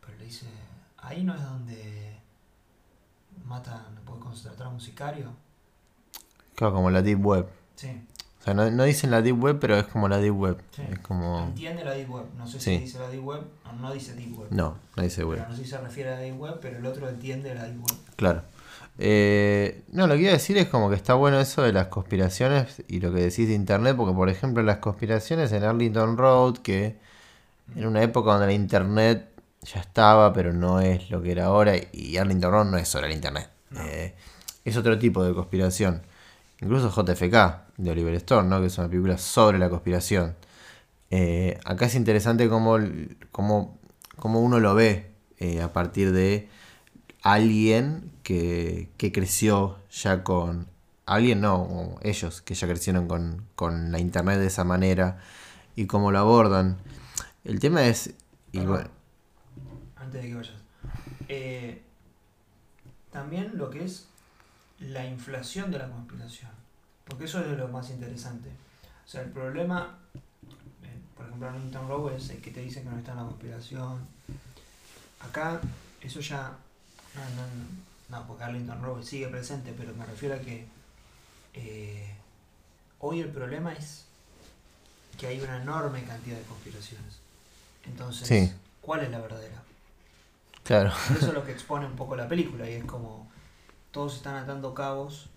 pero 0.00 0.16
le 0.18 0.24
dice. 0.24 0.46
Ahí 0.98 1.22
no 1.24 1.34
es 1.34 1.42
donde 1.42 2.16
matan, 3.46 3.94
puede 4.04 4.20
contratar 4.20 4.66
a 4.66 4.70
un 4.70 4.80
sicario. 4.80 5.30
Claro, 6.60 6.74
como 6.74 6.90
la 6.90 7.02
Deep 7.02 7.24
Web. 7.24 7.46
Sí, 7.76 7.88
O 8.40 8.44
sea, 8.44 8.54
no, 8.54 8.70
no 8.70 8.84
dicen 8.84 9.10
la 9.10 9.20
Deep 9.22 9.42
Web, 9.42 9.58
pero 9.60 9.76
es 9.76 9.86
como 9.86 10.08
la 10.08 10.18
Deep 10.18 10.36
Web. 10.38 10.58
sí. 10.70 10.82
Es 10.92 10.98
como... 11.00 11.42
Entiende 11.44 11.84
la 11.84 11.92
Deep 11.92 12.10
Web. 12.10 12.24
No 12.38 12.46
sé 12.46 12.60
Sí. 12.60 12.76
si 12.76 12.84
dice 12.84 12.98
la 12.98 13.08
Deep 13.08 13.24
Web 13.26 13.42
o 13.68 13.72
no 13.72 13.92
dice 13.92 14.14
Deep 14.14 14.38
Web. 14.38 14.48
No, 14.50 14.76
no 14.96 15.02
dice 15.02 15.24
web. 15.24 15.38
Pero 15.38 15.50
no 15.50 15.56
sé 15.56 15.64
si 15.64 15.70
se 15.70 15.78
refiere 15.78 16.10
a 16.10 16.14
la 16.14 16.20
Deep 16.20 16.38
Web, 16.40 16.58
pero 16.62 16.78
el 16.78 16.86
otro 16.86 17.08
entiende 17.08 17.54
la 17.54 17.64
Deep 17.64 17.80
Web. 17.80 17.96
Claro. 18.16 18.42
Eh, 18.98 19.82
no, 19.92 20.06
lo 20.06 20.14
que 20.14 20.20
iba 20.22 20.30
a 20.30 20.34
decir 20.34 20.58
es 20.58 20.68
como 20.68 20.90
que 20.90 20.96
está 20.96 21.14
bueno 21.14 21.40
eso 21.40 21.62
de 21.62 21.72
las 21.72 21.86
conspiraciones 21.88 22.82
y 22.88 23.00
lo 23.00 23.12
que 23.12 23.20
decís 23.20 23.48
de 23.48 23.54
internet, 23.54 23.96
porque 23.96 24.14
por 24.14 24.28
ejemplo 24.28 24.62
las 24.62 24.78
conspiraciones 24.78 25.52
en 25.52 25.64
Arlington 25.64 26.16
Road, 26.18 26.58
que 26.58 26.96
en 27.74 27.86
una 27.86 28.02
época 28.02 28.32
donde 28.32 28.46
la 28.46 28.52
internet 28.52 29.28
ya 29.62 29.80
estaba, 29.80 30.32
pero 30.32 30.52
no 30.52 30.80
es 30.80 31.10
lo 31.10 31.22
que 31.22 31.32
era 31.32 31.46
ahora, 31.46 31.74
y 31.92 32.16
Arlington 32.16 32.50
Road 32.50 32.64
no 32.66 32.76
es 32.76 32.88
sobre 32.88 33.06
el 33.06 33.12
internet. 33.14 33.48
No. 33.70 33.80
Eh, 33.84 34.14
es 34.64 34.76
otro 34.76 34.98
tipo 34.98 35.22
de 35.24 35.32
conspiración. 35.34 36.02
Incluso 36.60 36.90
JFK 36.90 37.74
de 37.78 37.90
Oliver 37.90 38.14
Stone, 38.14 38.48
¿no? 38.48 38.60
que 38.60 38.66
es 38.66 38.78
una 38.78 38.88
película 38.88 39.16
sobre 39.16 39.58
la 39.58 39.70
conspiración. 39.70 40.36
Eh, 41.10 41.58
acá 41.64 41.86
es 41.86 41.94
interesante 41.94 42.48
cómo, 42.48 42.78
cómo, 43.32 43.78
cómo 44.16 44.40
uno 44.40 44.60
lo 44.60 44.74
ve 44.74 45.10
eh, 45.38 45.62
a 45.62 45.72
partir 45.72 46.12
de 46.12 46.48
alguien 47.22 48.12
que, 48.22 48.90
que 48.96 49.12
creció 49.12 49.78
ya 49.90 50.22
con... 50.22 50.68
Alguien 51.06 51.40
no, 51.40 51.62
o 51.62 51.98
ellos 52.02 52.40
que 52.40 52.54
ya 52.54 52.68
crecieron 52.68 53.08
con, 53.08 53.44
con 53.56 53.90
la 53.90 53.98
internet 53.98 54.38
de 54.38 54.46
esa 54.46 54.62
manera 54.62 55.18
y 55.74 55.86
cómo 55.86 56.12
lo 56.12 56.20
abordan. 56.20 56.76
El 57.42 57.58
tema 57.58 57.84
es... 57.86 58.14
y 58.52 58.60
bueno, 58.60 58.88
Antes 59.96 60.22
de 60.22 60.28
que 60.28 60.34
vayas. 60.34 60.54
Eh, 61.28 61.82
también 63.10 63.52
lo 63.54 63.70
que 63.70 63.84
es 63.84 64.09
la 64.80 65.06
inflación 65.06 65.70
de 65.70 65.78
la 65.78 65.88
conspiración. 65.88 66.50
Porque 67.06 67.24
eso 67.24 67.40
es 67.40 67.58
lo 67.58 67.68
más 67.68 67.90
interesante. 67.90 68.48
O 69.04 69.08
sea, 69.08 69.22
el 69.22 69.30
problema, 69.30 69.98
eh, 70.14 70.98
por 71.16 71.26
ejemplo, 71.26 71.48
en 71.48 71.64
Newton 71.64 71.88
Rowe 71.88 72.16
es 72.16 72.30
el 72.30 72.40
que 72.40 72.50
te 72.50 72.60
dicen 72.60 72.84
que 72.84 72.90
no 72.90 72.98
está 72.98 73.12
en 73.12 73.18
la 73.18 73.24
conspiración. 73.24 73.98
Acá, 75.20 75.60
eso 76.00 76.20
ya. 76.20 76.52
No, 77.14 77.20
no, 77.36 78.18
no, 78.20 78.26
porque 78.26 78.44
Arlington 78.44 79.04
sigue 79.04 79.28
presente, 79.28 79.74
pero 79.76 79.92
me 79.94 80.06
refiero 80.06 80.36
a 80.36 80.38
que 80.38 80.66
eh, 81.54 82.14
hoy 83.00 83.20
el 83.20 83.28
problema 83.28 83.72
es 83.72 84.06
que 85.18 85.26
hay 85.26 85.40
una 85.40 85.60
enorme 85.60 86.04
cantidad 86.04 86.36
de 86.38 86.44
conspiraciones. 86.44 87.18
Entonces, 87.84 88.28
Sí. 88.28 88.52
¿cuál 88.80 89.00
es 89.02 89.10
la 89.10 89.18
verdadera? 89.18 89.62
claro. 90.62 90.92
Eso 91.10 91.26
es 91.28 91.34
lo 91.34 91.44
que 91.44 91.52
expone 91.58 91.86
un 91.86 91.96
poco 91.96 92.14
la 92.14 92.28
película 92.28 92.68
y 92.70 92.74
es 92.74 92.84
como 92.84 93.28
todos 93.90 94.16
están 94.16 94.36
atando 94.36 94.74
cabos 94.74 95.28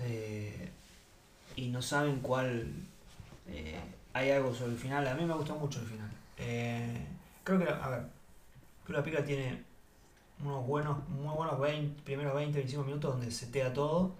eh, 0.00 0.70
y 1.56 1.68
no 1.68 1.82
saben 1.82 2.20
cuál. 2.20 2.72
eh, 3.48 3.80
hay 4.12 4.30
algo 4.30 4.54
sobre 4.54 4.72
el 4.72 4.78
final. 4.78 5.06
A 5.06 5.14
mí 5.14 5.24
me 5.24 5.34
gustó 5.34 5.54
mucho 5.56 5.80
el 5.80 5.86
final. 5.86 6.10
Eh, 6.38 7.06
creo 7.44 7.58
que, 7.58 7.64
la- 7.66 7.84
a 7.84 7.88
ver, 7.90 8.06
película 8.86 9.24
tiene 9.24 9.62
unos 10.42 10.66
buenos, 10.66 11.06
muy 11.08 11.34
buenos 11.34 11.58
20, 11.60 12.02
primeros 12.02 12.34
20, 12.34 12.58
25 12.58 12.84
minutos 12.84 13.12
donde 13.12 13.30
setea 13.30 13.72
todo. 13.72 14.14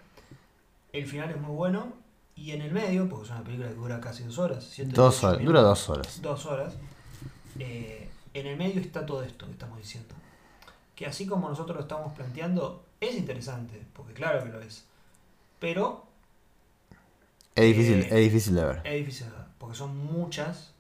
El 0.92 1.06
final 1.06 1.30
es 1.30 1.38
muy 1.40 1.54
bueno 1.54 1.92
y 2.35 2.52
en 2.52 2.61
el 2.62 2.73
medio, 2.73 3.09
porque 3.09 3.25
es 3.26 3.30
una 3.30 3.42
película 3.42 3.68
que 3.68 3.75
dura 3.75 4.00
casi 4.00 4.23
dos 4.25 4.38
horas, 4.38 4.64
siete, 4.71 4.92
Dos 4.92 5.23
horas, 5.25 5.38
minutos 5.38 5.47
dura 5.54 5.68
dos 5.68 5.88
horas. 5.90 6.23
dos 6.23 6.47
horas, 6.47 6.75
eh, 7.59 8.09
en 8.35 8.47
el 8.47 8.56
medio 8.56 8.80
está 8.80 9.04
todo 9.04 9.23
esto 9.23 9.47
que 9.47 9.52
estamos 9.52 9.78
diciendo. 9.78 10.14
Que 10.95 11.06
así 11.06 11.26
como 11.26 11.49
nosotros 11.49 11.76
lo 11.76 11.83
estamos 11.83 12.12
planteando, 12.14 12.85
es 13.00 13.15
interesante, 13.15 13.83
porque 13.93 14.12
claro 14.12 14.43
que 14.45 14.50
lo 14.50 14.61
es. 14.61 14.85
Pero 15.61 16.05
Es 17.55 17.65
difícil, 17.65 18.00
Eh, 18.03 18.09
es 18.11 18.33
difícil 18.33 18.55
de 18.55 18.65
ver. 18.65 18.81
es 18.85 18.95
difícil, 18.95 19.26
de 19.31 19.33
ver, 19.37 19.47
porque 19.59 19.75
son 19.76 19.97
muchas. 19.97 20.73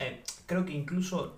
Eh, 0.00 0.22
creo 0.46 0.64
que 0.64 0.72
incluso 0.72 1.36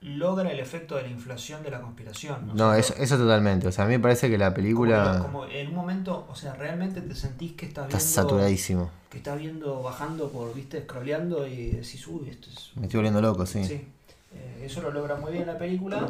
logra 0.00 0.50
el 0.50 0.58
efecto 0.58 0.96
de 0.96 1.02
la 1.02 1.08
inflación 1.08 1.62
de 1.62 1.70
la 1.70 1.80
conspiración. 1.80 2.48
No, 2.54 2.68
O 2.68 2.70
sea, 2.70 2.78
eso, 2.78 2.94
eso 2.96 3.16
totalmente. 3.18 3.68
O 3.68 3.72
sea, 3.72 3.84
a 3.84 3.86
mí 3.88 3.94
me 3.94 4.00
parece 4.00 4.28
que 4.28 4.36
la 4.38 4.52
película 4.52 5.20
como 5.22 5.44
en 5.46 5.68
un 5.68 5.74
momento, 5.74 6.26
o 6.28 6.34
sea, 6.34 6.54
realmente 6.54 7.00
te 7.02 7.14
sentís 7.14 7.52
que 7.52 7.66
estás 7.66 7.84
está 7.86 7.98
viendo, 7.98 8.12
saturadísimo. 8.14 8.90
que 9.10 9.18
estás 9.18 9.38
viendo, 9.38 9.80
bajando 9.82 10.28
por, 10.30 10.52
viste, 10.54 10.82
scrolleando 10.82 11.46
y 11.46 11.70
decís, 11.70 12.04
uy, 12.08 12.30
esto 12.30 12.48
es 12.50 12.72
Me 12.74 12.86
estoy 12.86 12.98
volviendo 12.98 13.20
loco, 13.20 13.46
sí. 13.46 13.64
Sí, 13.64 13.86
eh, 14.34 14.62
eso 14.64 14.80
lo 14.82 14.90
logra 14.90 15.14
muy 15.16 15.30
bien 15.32 15.46
la 15.46 15.56
película. 15.58 16.08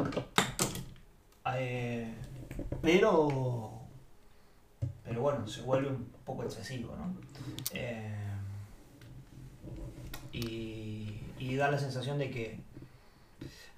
Eh, 1.55 1.82
pero. 2.83 3.71
Pero 5.05 5.21
bueno, 5.21 5.47
se 5.47 5.61
vuelve 5.61 5.87
un 5.87 6.05
poco 6.25 6.43
excesivo, 6.43 6.95
¿no? 6.95 7.15
Eh, 7.73 8.13
y, 10.33 11.21
y 11.39 11.55
da 11.55 11.71
la 11.71 11.79
sensación 11.79 12.19
de 12.19 12.29
que. 12.29 12.59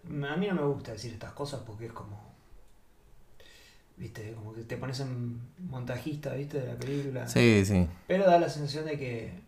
A 0.07 0.35
mí 0.35 0.47
no 0.47 0.55
me 0.55 0.63
gusta 0.63 0.91
decir 0.91 1.13
estas 1.13 1.31
cosas 1.33 1.61
porque 1.65 1.85
es 1.85 1.93
como. 1.93 2.19
¿Viste? 3.97 4.33
Como 4.33 4.53
que 4.53 4.63
te 4.63 4.75
pones 4.75 4.99
en 4.99 5.39
montajista, 5.69 6.33
¿viste? 6.33 6.59
De 6.59 6.67
la 6.67 6.77
película. 6.77 7.27
Sí, 7.27 7.63
sí. 7.63 7.87
Pero 8.07 8.25
da 8.25 8.39
la 8.39 8.49
sensación 8.49 8.85
de 8.85 8.97
que 8.97 9.39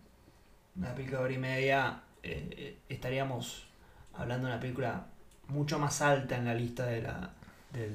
una 0.78 0.94
película 0.94 1.20
de 1.20 1.26
hora 1.26 1.34
y 1.34 1.38
media 1.38 2.04
eh, 2.24 2.50
eh, 2.52 2.78
estaríamos 2.90 3.68
hablando 4.14 4.48
de 4.48 4.54
una 4.54 4.62
película 4.62 5.08
mucho 5.48 5.80
más 5.80 6.02
alta 6.02 6.38
en 6.38 6.46
la 6.46 6.54
lista 6.54 6.86
de 6.86 7.02
la, 7.02 7.34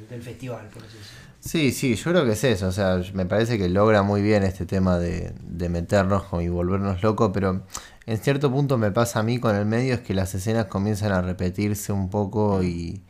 del, 0.08 0.22
festival, 0.22 0.68
por 0.68 0.82
así 0.84 0.98
decirlo. 0.98 1.32
Sí, 1.40 1.72
sí, 1.72 1.94
yo 1.96 2.10
creo 2.12 2.24
que 2.24 2.32
es 2.32 2.44
eso. 2.44 2.68
O 2.68 2.72
sea, 2.72 3.00
me 3.14 3.26
parece 3.26 3.58
que 3.58 3.68
logra 3.68 4.02
muy 4.02 4.22
bien 4.22 4.42
este 4.44 4.64
tema 4.64 4.98
de, 4.98 5.32
de 5.42 5.68
meternos 5.68 6.24
y 6.40 6.48
volvernos 6.48 7.02
locos, 7.02 7.30
pero 7.34 7.62
en 8.06 8.18
cierto 8.18 8.50
punto 8.50 8.78
me 8.78 8.92
pasa 8.92 9.20
a 9.20 9.22
mí 9.22 9.38
con 9.38 9.56
el 9.56 9.66
medio 9.66 9.94
es 9.94 10.00
que 10.00 10.14
las 10.14 10.34
escenas 10.34 10.66
comienzan 10.66 11.12
a 11.12 11.22
repetirse 11.22 11.92
un 11.92 12.10
poco 12.10 12.62
y, 12.62 13.02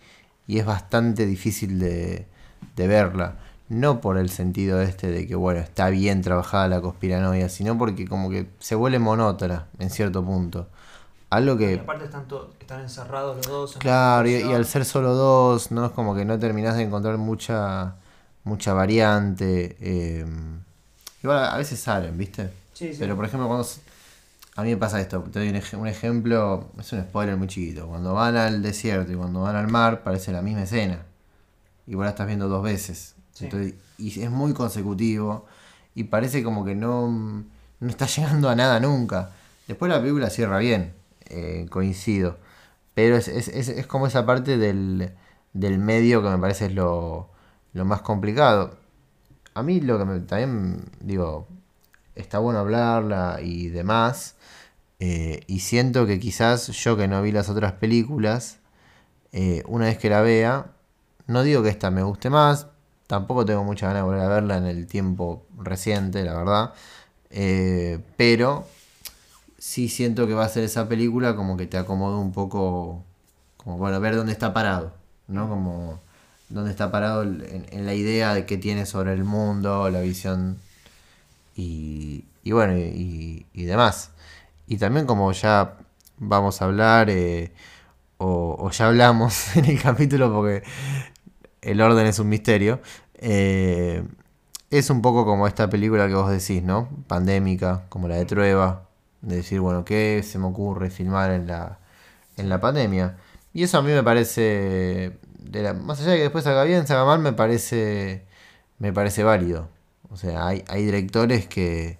y 0.46 0.58
es 0.58 0.66
bastante 0.66 1.26
difícil 1.26 1.78
de, 1.78 2.26
de 2.76 2.86
verla. 2.86 3.38
No 3.68 4.00
por 4.00 4.18
el 4.18 4.28
sentido 4.28 4.82
este 4.82 5.10
de 5.10 5.26
que, 5.26 5.34
bueno, 5.34 5.60
está 5.60 5.88
bien 5.88 6.20
trabajada 6.20 6.68
la 6.68 6.80
conspiranoia, 6.80 7.48
sino 7.48 7.78
porque 7.78 8.06
como 8.06 8.28
que 8.28 8.48
se 8.58 8.74
vuelve 8.74 8.98
monótona 8.98 9.68
en 9.78 9.90
cierto 9.90 10.24
punto. 10.24 10.68
Algo 11.32 11.54
Y 11.54 11.58
que... 11.58 11.74
aparte 11.80 12.04
están, 12.04 12.26
están 12.60 12.80
encerrados 12.80 13.36
los 13.36 13.46
dos. 13.46 13.74
en 13.76 13.80
Claro, 13.80 14.28
y, 14.28 14.32
y 14.34 14.52
al 14.52 14.66
ser 14.66 14.84
solo 14.84 15.14
dos, 15.14 15.70
¿no? 15.70 15.86
Es 15.86 15.92
como 15.92 16.14
que 16.14 16.24
no 16.24 16.38
terminás 16.38 16.76
de 16.76 16.82
encontrar 16.82 17.16
mucha, 17.18 17.94
mucha 18.44 18.72
variante. 18.74 19.76
eh, 19.80 20.26
igual 21.22 21.44
a 21.44 21.56
veces 21.56 21.80
salen, 21.80 22.16
¿viste? 22.18 22.50
Sí, 22.74 22.92
sí. 22.92 22.96
Pero 22.98 23.16
por 23.16 23.24
ejemplo, 23.24 23.48
cuando... 23.48 23.66
A 24.54 24.62
mí 24.62 24.68
me 24.70 24.76
pasa 24.76 25.00
esto, 25.00 25.20
te 25.32 25.38
doy 25.38 25.48
un, 25.48 25.56
ej- 25.56 25.78
un 25.78 25.88
ejemplo, 25.88 26.66
es 26.78 26.92
un 26.92 27.00
spoiler 27.00 27.38
muy 27.38 27.48
chiquito. 27.48 27.86
Cuando 27.86 28.12
van 28.12 28.36
al 28.36 28.60
desierto 28.62 29.10
y 29.10 29.14
cuando 29.16 29.40
van 29.40 29.56
al 29.56 29.68
mar, 29.68 30.02
parece 30.02 30.30
la 30.30 30.42
misma 30.42 30.64
escena. 30.64 30.98
Y 31.86 31.94
vos 31.94 32.04
la 32.04 32.10
estás 32.10 32.26
viendo 32.26 32.48
dos 32.48 32.62
veces. 32.62 33.14
Sí. 33.32 33.44
Entonces, 33.46 33.74
y 33.96 34.20
es 34.22 34.30
muy 34.30 34.52
consecutivo. 34.52 35.46
Y 35.94 36.04
parece 36.04 36.42
como 36.42 36.66
que 36.66 36.74
no, 36.74 37.08
no 37.80 37.88
está 37.88 38.04
llegando 38.16 38.50
a 38.50 38.54
nada 38.54 38.78
nunca. 38.78 39.30
Después 39.66 39.90
la 39.90 40.00
película 40.00 40.28
cierra 40.28 40.58
bien, 40.58 40.92
eh, 41.30 41.66
coincido. 41.70 42.38
Pero 42.94 43.16
es, 43.16 43.28
es, 43.28 43.48
es, 43.48 43.86
como 43.86 44.06
esa 44.06 44.26
parte 44.26 44.58
del, 44.58 45.12
del 45.52 45.78
medio 45.78 46.22
que 46.22 46.28
me 46.28 46.38
parece 46.38 46.66
es 46.66 46.74
lo, 46.74 47.30
lo 47.72 47.84
más 47.84 48.02
complicado. 48.02 48.76
A 49.54 49.62
mí 49.62 49.80
lo 49.80 49.98
que 49.98 50.04
me, 50.04 50.20
también 50.20 50.84
digo, 51.00 51.46
está 52.14 52.38
bueno 52.38 52.60
hablarla 52.60 53.40
y 53.42 53.68
demás. 53.68 54.36
eh, 55.00 55.42
y 55.48 55.60
siento 55.60 56.06
que 56.06 56.20
quizás 56.20 56.68
yo 56.68 56.96
que 56.96 57.08
no 57.08 57.22
vi 57.22 57.32
las 57.32 57.48
otras 57.50 57.72
películas, 57.74 58.58
eh, 59.32 59.62
una 59.66 59.86
vez 59.86 59.98
que 59.98 60.10
la 60.10 60.22
vea, 60.22 60.66
no 61.26 61.42
digo 61.42 61.62
que 61.62 61.70
esta 61.70 61.90
me 61.90 62.02
guste 62.02 62.30
más, 62.30 62.68
tampoco 63.06 63.44
tengo 63.44 63.64
mucha 63.64 63.86
ganas 63.88 64.02
de 64.02 64.06
volver 64.06 64.22
a 64.22 64.28
verla 64.28 64.56
en 64.58 64.66
el 64.66 64.86
tiempo 64.86 65.46
reciente, 65.58 66.24
la 66.24 66.34
verdad. 66.34 66.74
pero 68.16 68.66
sí 69.62 69.88
siento 69.88 70.26
que 70.26 70.34
va 70.34 70.44
a 70.44 70.48
ser 70.48 70.64
esa 70.64 70.88
película 70.88 71.36
como 71.36 71.56
que 71.56 71.68
te 71.68 71.78
acomoda 71.78 72.18
un 72.18 72.32
poco, 72.32 73.04
como 73.56 73.78
para 73.78 74.00
ver 74.00 74.16
dónde 74.16 74.32
está 74.32 74.52
parado, 74.52 74.92
¿no? 75.28 75.48
Como 75.48 76.00
dónde 76.48 76.72
está 76.72 76.90
parado 76.90 77.22
en, 77.22 77.86
la 77.86 77.94
idea 77.94 78.34
de 78.34 78.44
que 78.44 78.58
tiene 78.58 78.86
sobre 78.86 79.12
el 79.12 79.22
mundo, 79.22 79.88
la 79.88 80.00
visión 80.00 80.58
y, 81.54 82.24
y 82.42 82.50
bueno, 82.50 82.76
y, 82.76 83.46
y 83.52 83.64
demás. 83.64 84.10
Y 84.66 84.78
también 84.78 85.06
como 85.06 85.30
ya 85.32 85.76
vamos 86.18 86.60
a 86.60 86.64
hablar, 86.64 87.08
eh, 87.08 87.52
o, 88.18 88.56
o 88.58 88.70
ya 88.72 88.88
hablamos 88.88 89.56
en 89.56 89.66
el 89.66 89.80
capítulo 89.80 90.32
porque 90.32 90.64
el 91.62 91.80
orden 91.80 92.06
es 92.06 92.18
un 92.18 92.28
misterio, 92.28 92.80
eh, 93.14 94.02
es 94.70 94.90
un 94.90 95.02
poco 95.02 95.24
como 95.24 95.46
esta 95.46 95.70
película 95.70 96.08
que 96.08 96.14
vos 96.14 96.30
decís, 96.30 96.64
¿no? 96.64 96.88
Pandémica, 97.06 97.84
como 97.90 98.08
la 98.08 98.16
de 98.16 98.24
Trueba, 98.24 98.88
de 99.22 99.36
decir, 99.36 99.60
bueno, 99.60 99.84
¿qué 99.84 100.22
se 100.22 100.38
me 100.38 100.46
ocurre 100.46 100.90
filmar 100.90 101.30
en 101.30 101.46
la, 101.46 101.78
en 102.36 102.48
la 102.48 102.60
pandemia? 102.60 103.16
Y 103.54 103.62
eso 103.64 103.78
a 103.78 103.82
mí 103.82 103.90
me 103.92 104.02
parece, 104.02 105.18
de 105.38 105.72
más 105.74 106.00
allá 106.00 106.12
de 106.12 106.16
que 106.18 106.22
después 106.24 106.44
salga 106.44 106.64
bien, 106.64 106.86
salga 106.86 107.04
mal, 107.04 107.20
me 107.20 107.32
parece, 107.32 108.24
me 108.78 108.92
parece 108.92 109.24
válido. 109.24 109.68
O 110.10 110.16
sea, 110.16 110.46
hay, 110.46 110.64
hay 110.68 110.84
directores 110.84 111.46
que, 111.46 111.98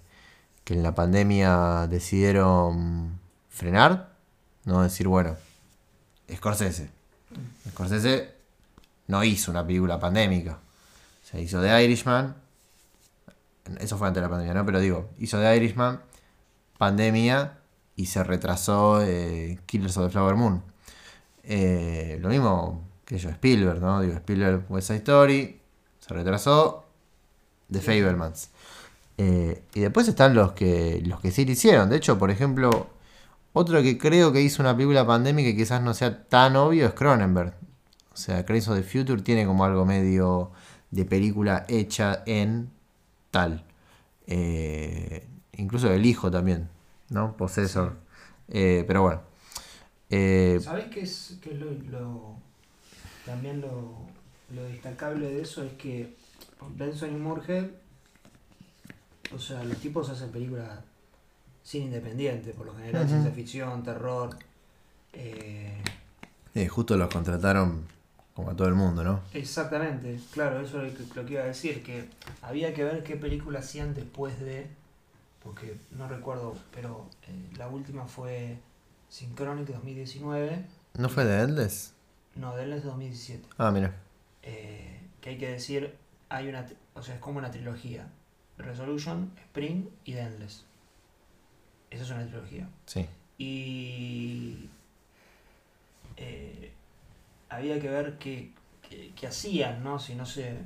que 0.63 0.73
en 0.75 0.83
la 0.83 0.95
pandemia 0.95 1.87
decidieron 1.89 3.19
frenar, 3.49 4.13
no 4.65 4.83
decir, 4.83 5.07
bueno, 5.07 5.35
Scorsese. 6.31 6.89
Scorsese 7.69 8.33
no 9.07 9.23
hizo 9.23 9.51
una 9.51 9.65
película 9.65 9.99
pandémica. 9.99 10.59
Se 11.23 11.41
hizo 11.41 11.61
The 11.61 11.83
Irishman. 11.83 12.35
Eso 13.79 13.97
fue 13.97 14.07
antes 14.07 14.21
de 14.21 14.27
la 14.27 14.29
pandemia, 14.29 14.53
¿no? 14.53 14.65
Pero 14.65 14.79
digo, 14.79 15.09
hizo 15.19 15.39
The 15.39 15.55
Irishman, 15.55 16.01
pandemia, 16.83 17.59
y 17.95 18.07
se 18.07 18.23
retrasó 18.23 19.01
eh, 19.01 19.57
Killers 19.65 19.95
of 19.97 20.07
the 20.07 20.09
Flower 20.11 20.35
Moon. 20.35 20.63
Eh, 21.43 22.17
lo 22.21 22.27
mismo 22.27 22.81
que 23.05 23.17
yo, 23.17 23.29
Spielberg, 23.29 23.79
¿no? 23.79 24.01
Digo, 24.01 24.13
Spielberg 24.15 24.65
West 24.69 24.87
Side 24.87 24.97
Story, 24.99 25.61
se 25.99 26.13
retrasó, 26.13 26.85
The 27.71 27.79
Fablemans. 27.79 28.49
Eh, 29.17 29.63
y 29.73 29.79
después 29.79 30.07
están 30.09 30.33
los 30.35 30.51
que, 30.51 31.01
los 31.05 31.21
que 31.21 31.31
sí 31.31 31.45
lo 31.45 31.51
hicieron. 31.51 31.89
De 31.89 31.95
hecho, 31.95 32.17
por 32.19 32.31
ejemplo, 32.31 32.87
otro 33.53 33.81
que 33.81 33.97
creo 33.97 34.33
que 34.33 34.41
hizo 34.41 34.61
una 34.61 34.75
película 34.75 35.07
pandémica 35.07 35.49
y 35.49 35.55
quizás 35.55 35.81
no 35.81 35.93
sea 35.93 36.25
tan 36.27 36.55
obvio 36.57 36.87
es 36.87 36.93
Cronenberg. 36.93 37.53
O 38.13 38.17
sea, 38.17 38.45
Crimes 38.45 38.67
of 38.67 38.77
the 38.77 38.83
Future 38.83 39.21
tiene 39.21 39.45
como 39.45 39.63
algo 39.63 39.85
medio 39.85 40.51
de 40.91 41.05
película 41.05 41.65
hecha 41.69 42.23
en 42.25 42.69
tal. 43.31 43.63
Eh, 44.27 45.27
incluso 45.57 45.91
el 45.91 46.05
hijo 46.05 46.31
también, 46.31 46.69
¿no? 47.09 47.35
Possessor. 47.37 47.95
Eh, 48.49 48.83
pero 48.87 49.01
bueno. 49.03 49.21
Eh, 50.09 50.59
¿Sabés 50.61 50.85
qué 50.85 51.01
es, 51.01 51.37
qué 51.41 51.51
es 51.53 51.59
lo, 51.59 51.71
lo- 51.89 52.35
también 53.25 53.61
lo, 53.61 53.97
lo 54.53 54.63
destacable 54.63 55.27
de 55.27 55.41
eso? 55.41 55.63
Es 55.63 55.73
que 55.73 56.15
Benson 56.75 57.11
y 57.15 57.17
Moorhead, 57.17 57.67
o 59.33 59.39
sea, 59.39 59.63
los 59.63 59.77
tipos 59.77 60.09
hacen 60.09 60.29
películas 60.31 60.79
sin 61.63 61.83
independiente, 61.83 62.51
por 62.51 62.65
lo 62.67 62.75
general, 62.75 63.07
ciencia 63.07 63.31
ficción, 63.31 63.83
terror. 63.83 64.37
eh, 65.13 65.81
eh, 66.55 66.67
justo 66.67 66.95
los 66.97 67.09
contrataron 67.11 67.85
como 68.35 68.51
a 68.51 68.55
todo 68.55 68.67
el 68.67 68.73
mundo, 68.75 69.03
¿no? 69.03 69.21
exactamente, 69.33 70.19
claro, 70.31 70.59
eso 70.59 70.81
es 70.83 70.91
lo 70.93 70.97
que, 71.07 71.15
lo 71.21 71.25
que 71.25 71.33
iba 71.33 71.43
a 71.43 71.47
decir, 71.47 71.83
que 71.83 72.09
había 72.41 72.73
que 72.73 72.83
ver 72.83 73.03
qué 73.03 73.15
película 73.15 73.59
hacían 73.59 73.93
después 73.93 74.39
de, 74.39 74.67
porque 75.43 75.77
no 75.91 76.07
recuerdo, 76.07 76.55
pero 76.73 77.09
eh, 77.27 77.49
la 77.57 77.67
última 77.67 78.05
fue 78.07 78.57
Synchronic 79.09 79.67
2019, 79.67 80.65
¿No 80.95 81.09
fue 81.09 81.25
de 81.25 81.41
Endless? 81.41 81.93
no, 82.35 82.55
de 82.55 82.65
2017. 82.79 83.47
Ah, 83.57 83.71
mira. 83.71 83.93
eh, 84.41 84.99
que 85.21 85.31
hay 85.31 85.37
que 85.37 85.49
decir, 85.49 85.95
hay 86.29 86.47
una, 86.47 86.65
o 86.95 87.01
sea, 87.01 87.15
es 87.15 87.21
como 87.21 87.39
una 87.39 87.51
trilogía. 87.51 88.07
Resolution, 88.57 89.31
Spring 89.37 89.87
y 90.05 90.13
The 90.13 90.19
Endless. 90.21 90.65
Esa 91.89 92.03
es 92.03 92.09
una 92.11 92.25
trilogía. 92.27 92.67
Sí. 92.85 93.07
Y 93.37 94.69
eh, 96.17 96.71
había 97.49 97.79
que 97.79 97.89
ver 97.89 98.17
qué, 98.17 98.51
qué- 98.87 99.11
qué 99.15 99.27
hacían, 99.27 99.83
¿no? 99.83 99.99
Si 99.99 100.15
no 100.15 100.25
se... 100.25 100.57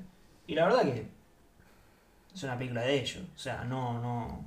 Y 0.47 0.55
la 0.55 0.65
verdad 0.65 0.83
que 0.83 1.07
es 2.33 2.43
una 2.43 2.57
película 2.57 2.81
de 2.81 2.99
ellos. 2.99 3.23
O 3.35 3.39
sea, 3.39 3.63
no, 3.63 4.01
no... 4.01 4.45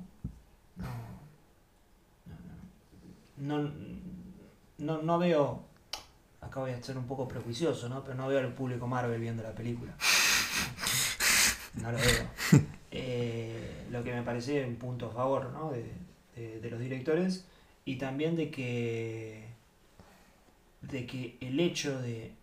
No, 3.37 3.59
no, 3.59 3.71
no, 4.77 5.01
no, 5.01 5.19
veo... 5.19 5.63
Acá 6.41 6.59
voy 6.59 6.71
a 6.71 6.81
ser 6.83 6.97
un 6.97 7.05
poco 7.05 7.27
prejuicioso, 7.27 7.87
¿no? 7.87 8.03
Pero 8.03 8.15
no 8.15 8.27
veo 8.27 8.39
al 8.39 8.53
público 8.53 8.87
Marvel 8.87 9.19
viendo 9.21 9.43
la 9.43 9.53
película. 9.53 9.93
No 11.75 11.91
lo 11.91 11.97
veo. 11.97 12.27
Eh, 12.91 13.85
lo 13.91 14.03
que 14.03 14.13
me 14.13 14.21
parece 14.23 14.65
un 14.65 14.75
punto 14.75 15.07
a 15.07 15.11
favor, 15.11 15.51
¿no? 15.51 15.71
De, 15.71 15.85
de- 16.35 16.59
de 16.59 16.69
los 16.71 16.79
directores 16.79 17.45
y 17.85 17.95
también 17.97 18.35
de 18.35 18.51
que 18.51 19.45
de 20.81 21.05
que 21.05 21.37
el 21.41 21.59
hecho 21.59 22.01
de, 22.01 22.33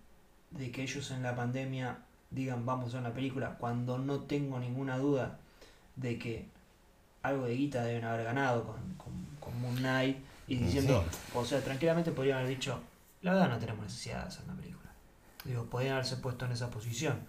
de 0.53 0.71
que 0.71 0.83
ellos 0.83 1.11
en 1.11 1.23
la 1.23 1.35
pandemia 1.37 1.99
digan 2.31 2.65
vamos 2.65 2.95
a 2.95 2.99
una 2.99 3.13
película 3.13 3.57
cuando 3.59 3.99
no 3.99 4.21
tengo 4.21 4.59
ninguna 4.59 4.97
duda 4.99 5.39
de 5.97 6.19
que 6.19 6.47
algo 7.29 7.47
de 7.47 7.55
guita 7.57 7.83
deben 7.85 8.05
haber 8.05 8.25
ganado 8.25 8.65
con, 8.65 8.77
con, 8.97 9.13
con 9.41 9.61
Moon 9.61 9.77
Knight 9.77 10.17
y 10.47 10.57
diciendo, 10.57 11.05
o 11.35 11.45
sea, 11.45 11.61
tranquilamente 11.61 12.11
podrían 12.13 12.39
haber 12.39 12.51
dicho, 12.51 12.81
la 13.23 13.33
verdad 13.33 13.49
no 13.51 13.59
tenemos 13.59 13.85
necesidad 13.85 14.23
de 14.23 14.29
hacer 14.29 14.45
una 14.45 14.55
película. 14.57 14.91
Digo, 15.45 15.65
podrían 15.65 15.95
haberse 15.95 16.17
puesto 16.17 16.45
en 16.47 16.53
esa 16.53 16.71
posición. 16.71 17.21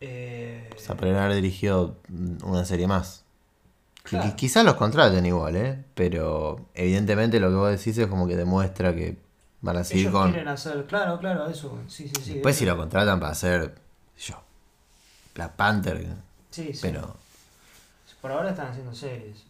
Eh, 0.00 0.70
O 0.76 0.78
sea, 0.80 0.96
podrían 0.96 1.18
haber 1.18 1.34
dirigido 1.36 1.96
una 2.42 2.64
serie 2.64 2.86
más. 2.86 3.24
Claro. 4.02 4.34
quizás 4.34 4.64
los 4.64 4.74
contraten 4.74 5.26
igual, 5.26 5.56
¿eh? 5.56 5.84
Pero 5.94 6.66
evidentemente 6.74 7.38
lo 7.38 7.50
que 7.50 7.54
vos 7.56 7.70
decís 7.70 7.98
es 7.98 8.06
como 8.06 8.26
que 8.26 8.34
demuestra 8.34 8.94
que 8.94 9.18
van 9.60 9.76
a 9.76 9.84
seguir 9.84 10.06
ellos 10.06 10.14
con... 10.18 10.30
quieren 10.32 10.48
hacer, 10.48 10.86
claro, 10.86 11.18
claro, 11.18 11.46
eso, 11.48 11.78
sí, 11.86 12.08
sí, 12.08 12.22
sí. 12.22 12.32
Después 12.34 12.56
si 12.56 12.64
lo 12.64 12.76
contratan 12.78 13.20
para 13.20 13.32
hacer, 13.32 13.74
yo, 14.18 14.42
Black 15.34 15.52
Panther, 15.52 16.06
Sí, 16.50 16.72
sí. 16.72 16.78
pero... 16.80 17.14
Por 18.20 18.30
ahora 18.32 18.50
están 18.50 18.68
haciendo 18.68 18.94
series. 18.94 19.44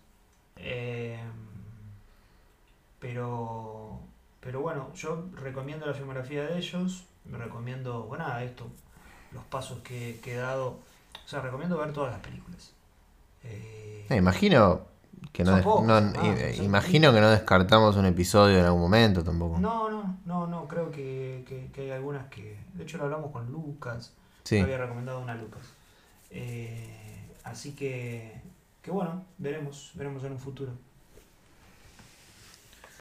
Eh, 0.57 1.19
pero, 2.99 3.99
pero 4.41 4.61
bueno, 4.61 4.93
yo 4.95 5.25
recomiendo 5.35 5.87
la 5.87 5.95
filmografía 5.95 6.45
de 6.45 6.59
ellos. 6.59 7.05
Me 7.25 7.39
recomiendo, 7.39 8.05
bueno, 8.05 8.27
nada, 8.27 8.43
esto, 8.45 8.67
los 9.33 9.45
pasos 9.45 9.79
que, 9.81 10.21
que 10.23 10.35
he 10.35 10.37
dado. 10.37 10.79
O 11.25 11.29
sea, 11.29 11.41
recomiendo 11.41 11.79
ver 11.79 11.93
todas 11.93 12.13
las 12.13 12.21
películas. 12.21 12.73
Eh, 13.45 14.07
Me 14.11 14.17
imagino 14.17 14.83
que 15.33 15.45
no, 15.45 15.61
pocos, 15.63 15.89
ah, 15.91 16.13
son 16.55 16.65
imagino 16.65 17.13
que 17.13 17.21
no 17.21 17.31
descartamos 17.31 17.97
un 17.97 18.07
episodio 18.07 18.59
en 18.59 18.65
algún 18.65 18.81
momento 18.83 19.23
tampoco. 19.23 19.59
no, 19.59 19.89
no, 19.91 20.19
no, 20.27 20.47
no, 20.47 20.67
creo 20.69 20.91
que, 20.91 21.45
que- 21.47 21.71
que 21.73 21.83
hay 21.83 21.91
algunas 21.93 22.27
que. 22.29 22.59
De 22.75 22.83
hecho, 22.85 22.99
lo 22.99 23.05
hablamos 23.05 23.31
con 23.31 23.51
Lucas. 23.51 24.13
Sí. 24.45 24.59
Yo 24.59 24.65
había 24.65 24.79
recomendado 24.79 25.21
una 25.21 25.33
a 25.33 25.37
Lucas. 25.37 25.63
Eh, 26.31 27.29
así 27.45 27.73
que, 27.75 28.41
que 28.83 28.91
bueno, 28.91 29.27
veremos, 29.39 29.93
veremos 29.95 30.25
en 30.25 30.33
un 30.33 30.39
futuro. 30.39 30.73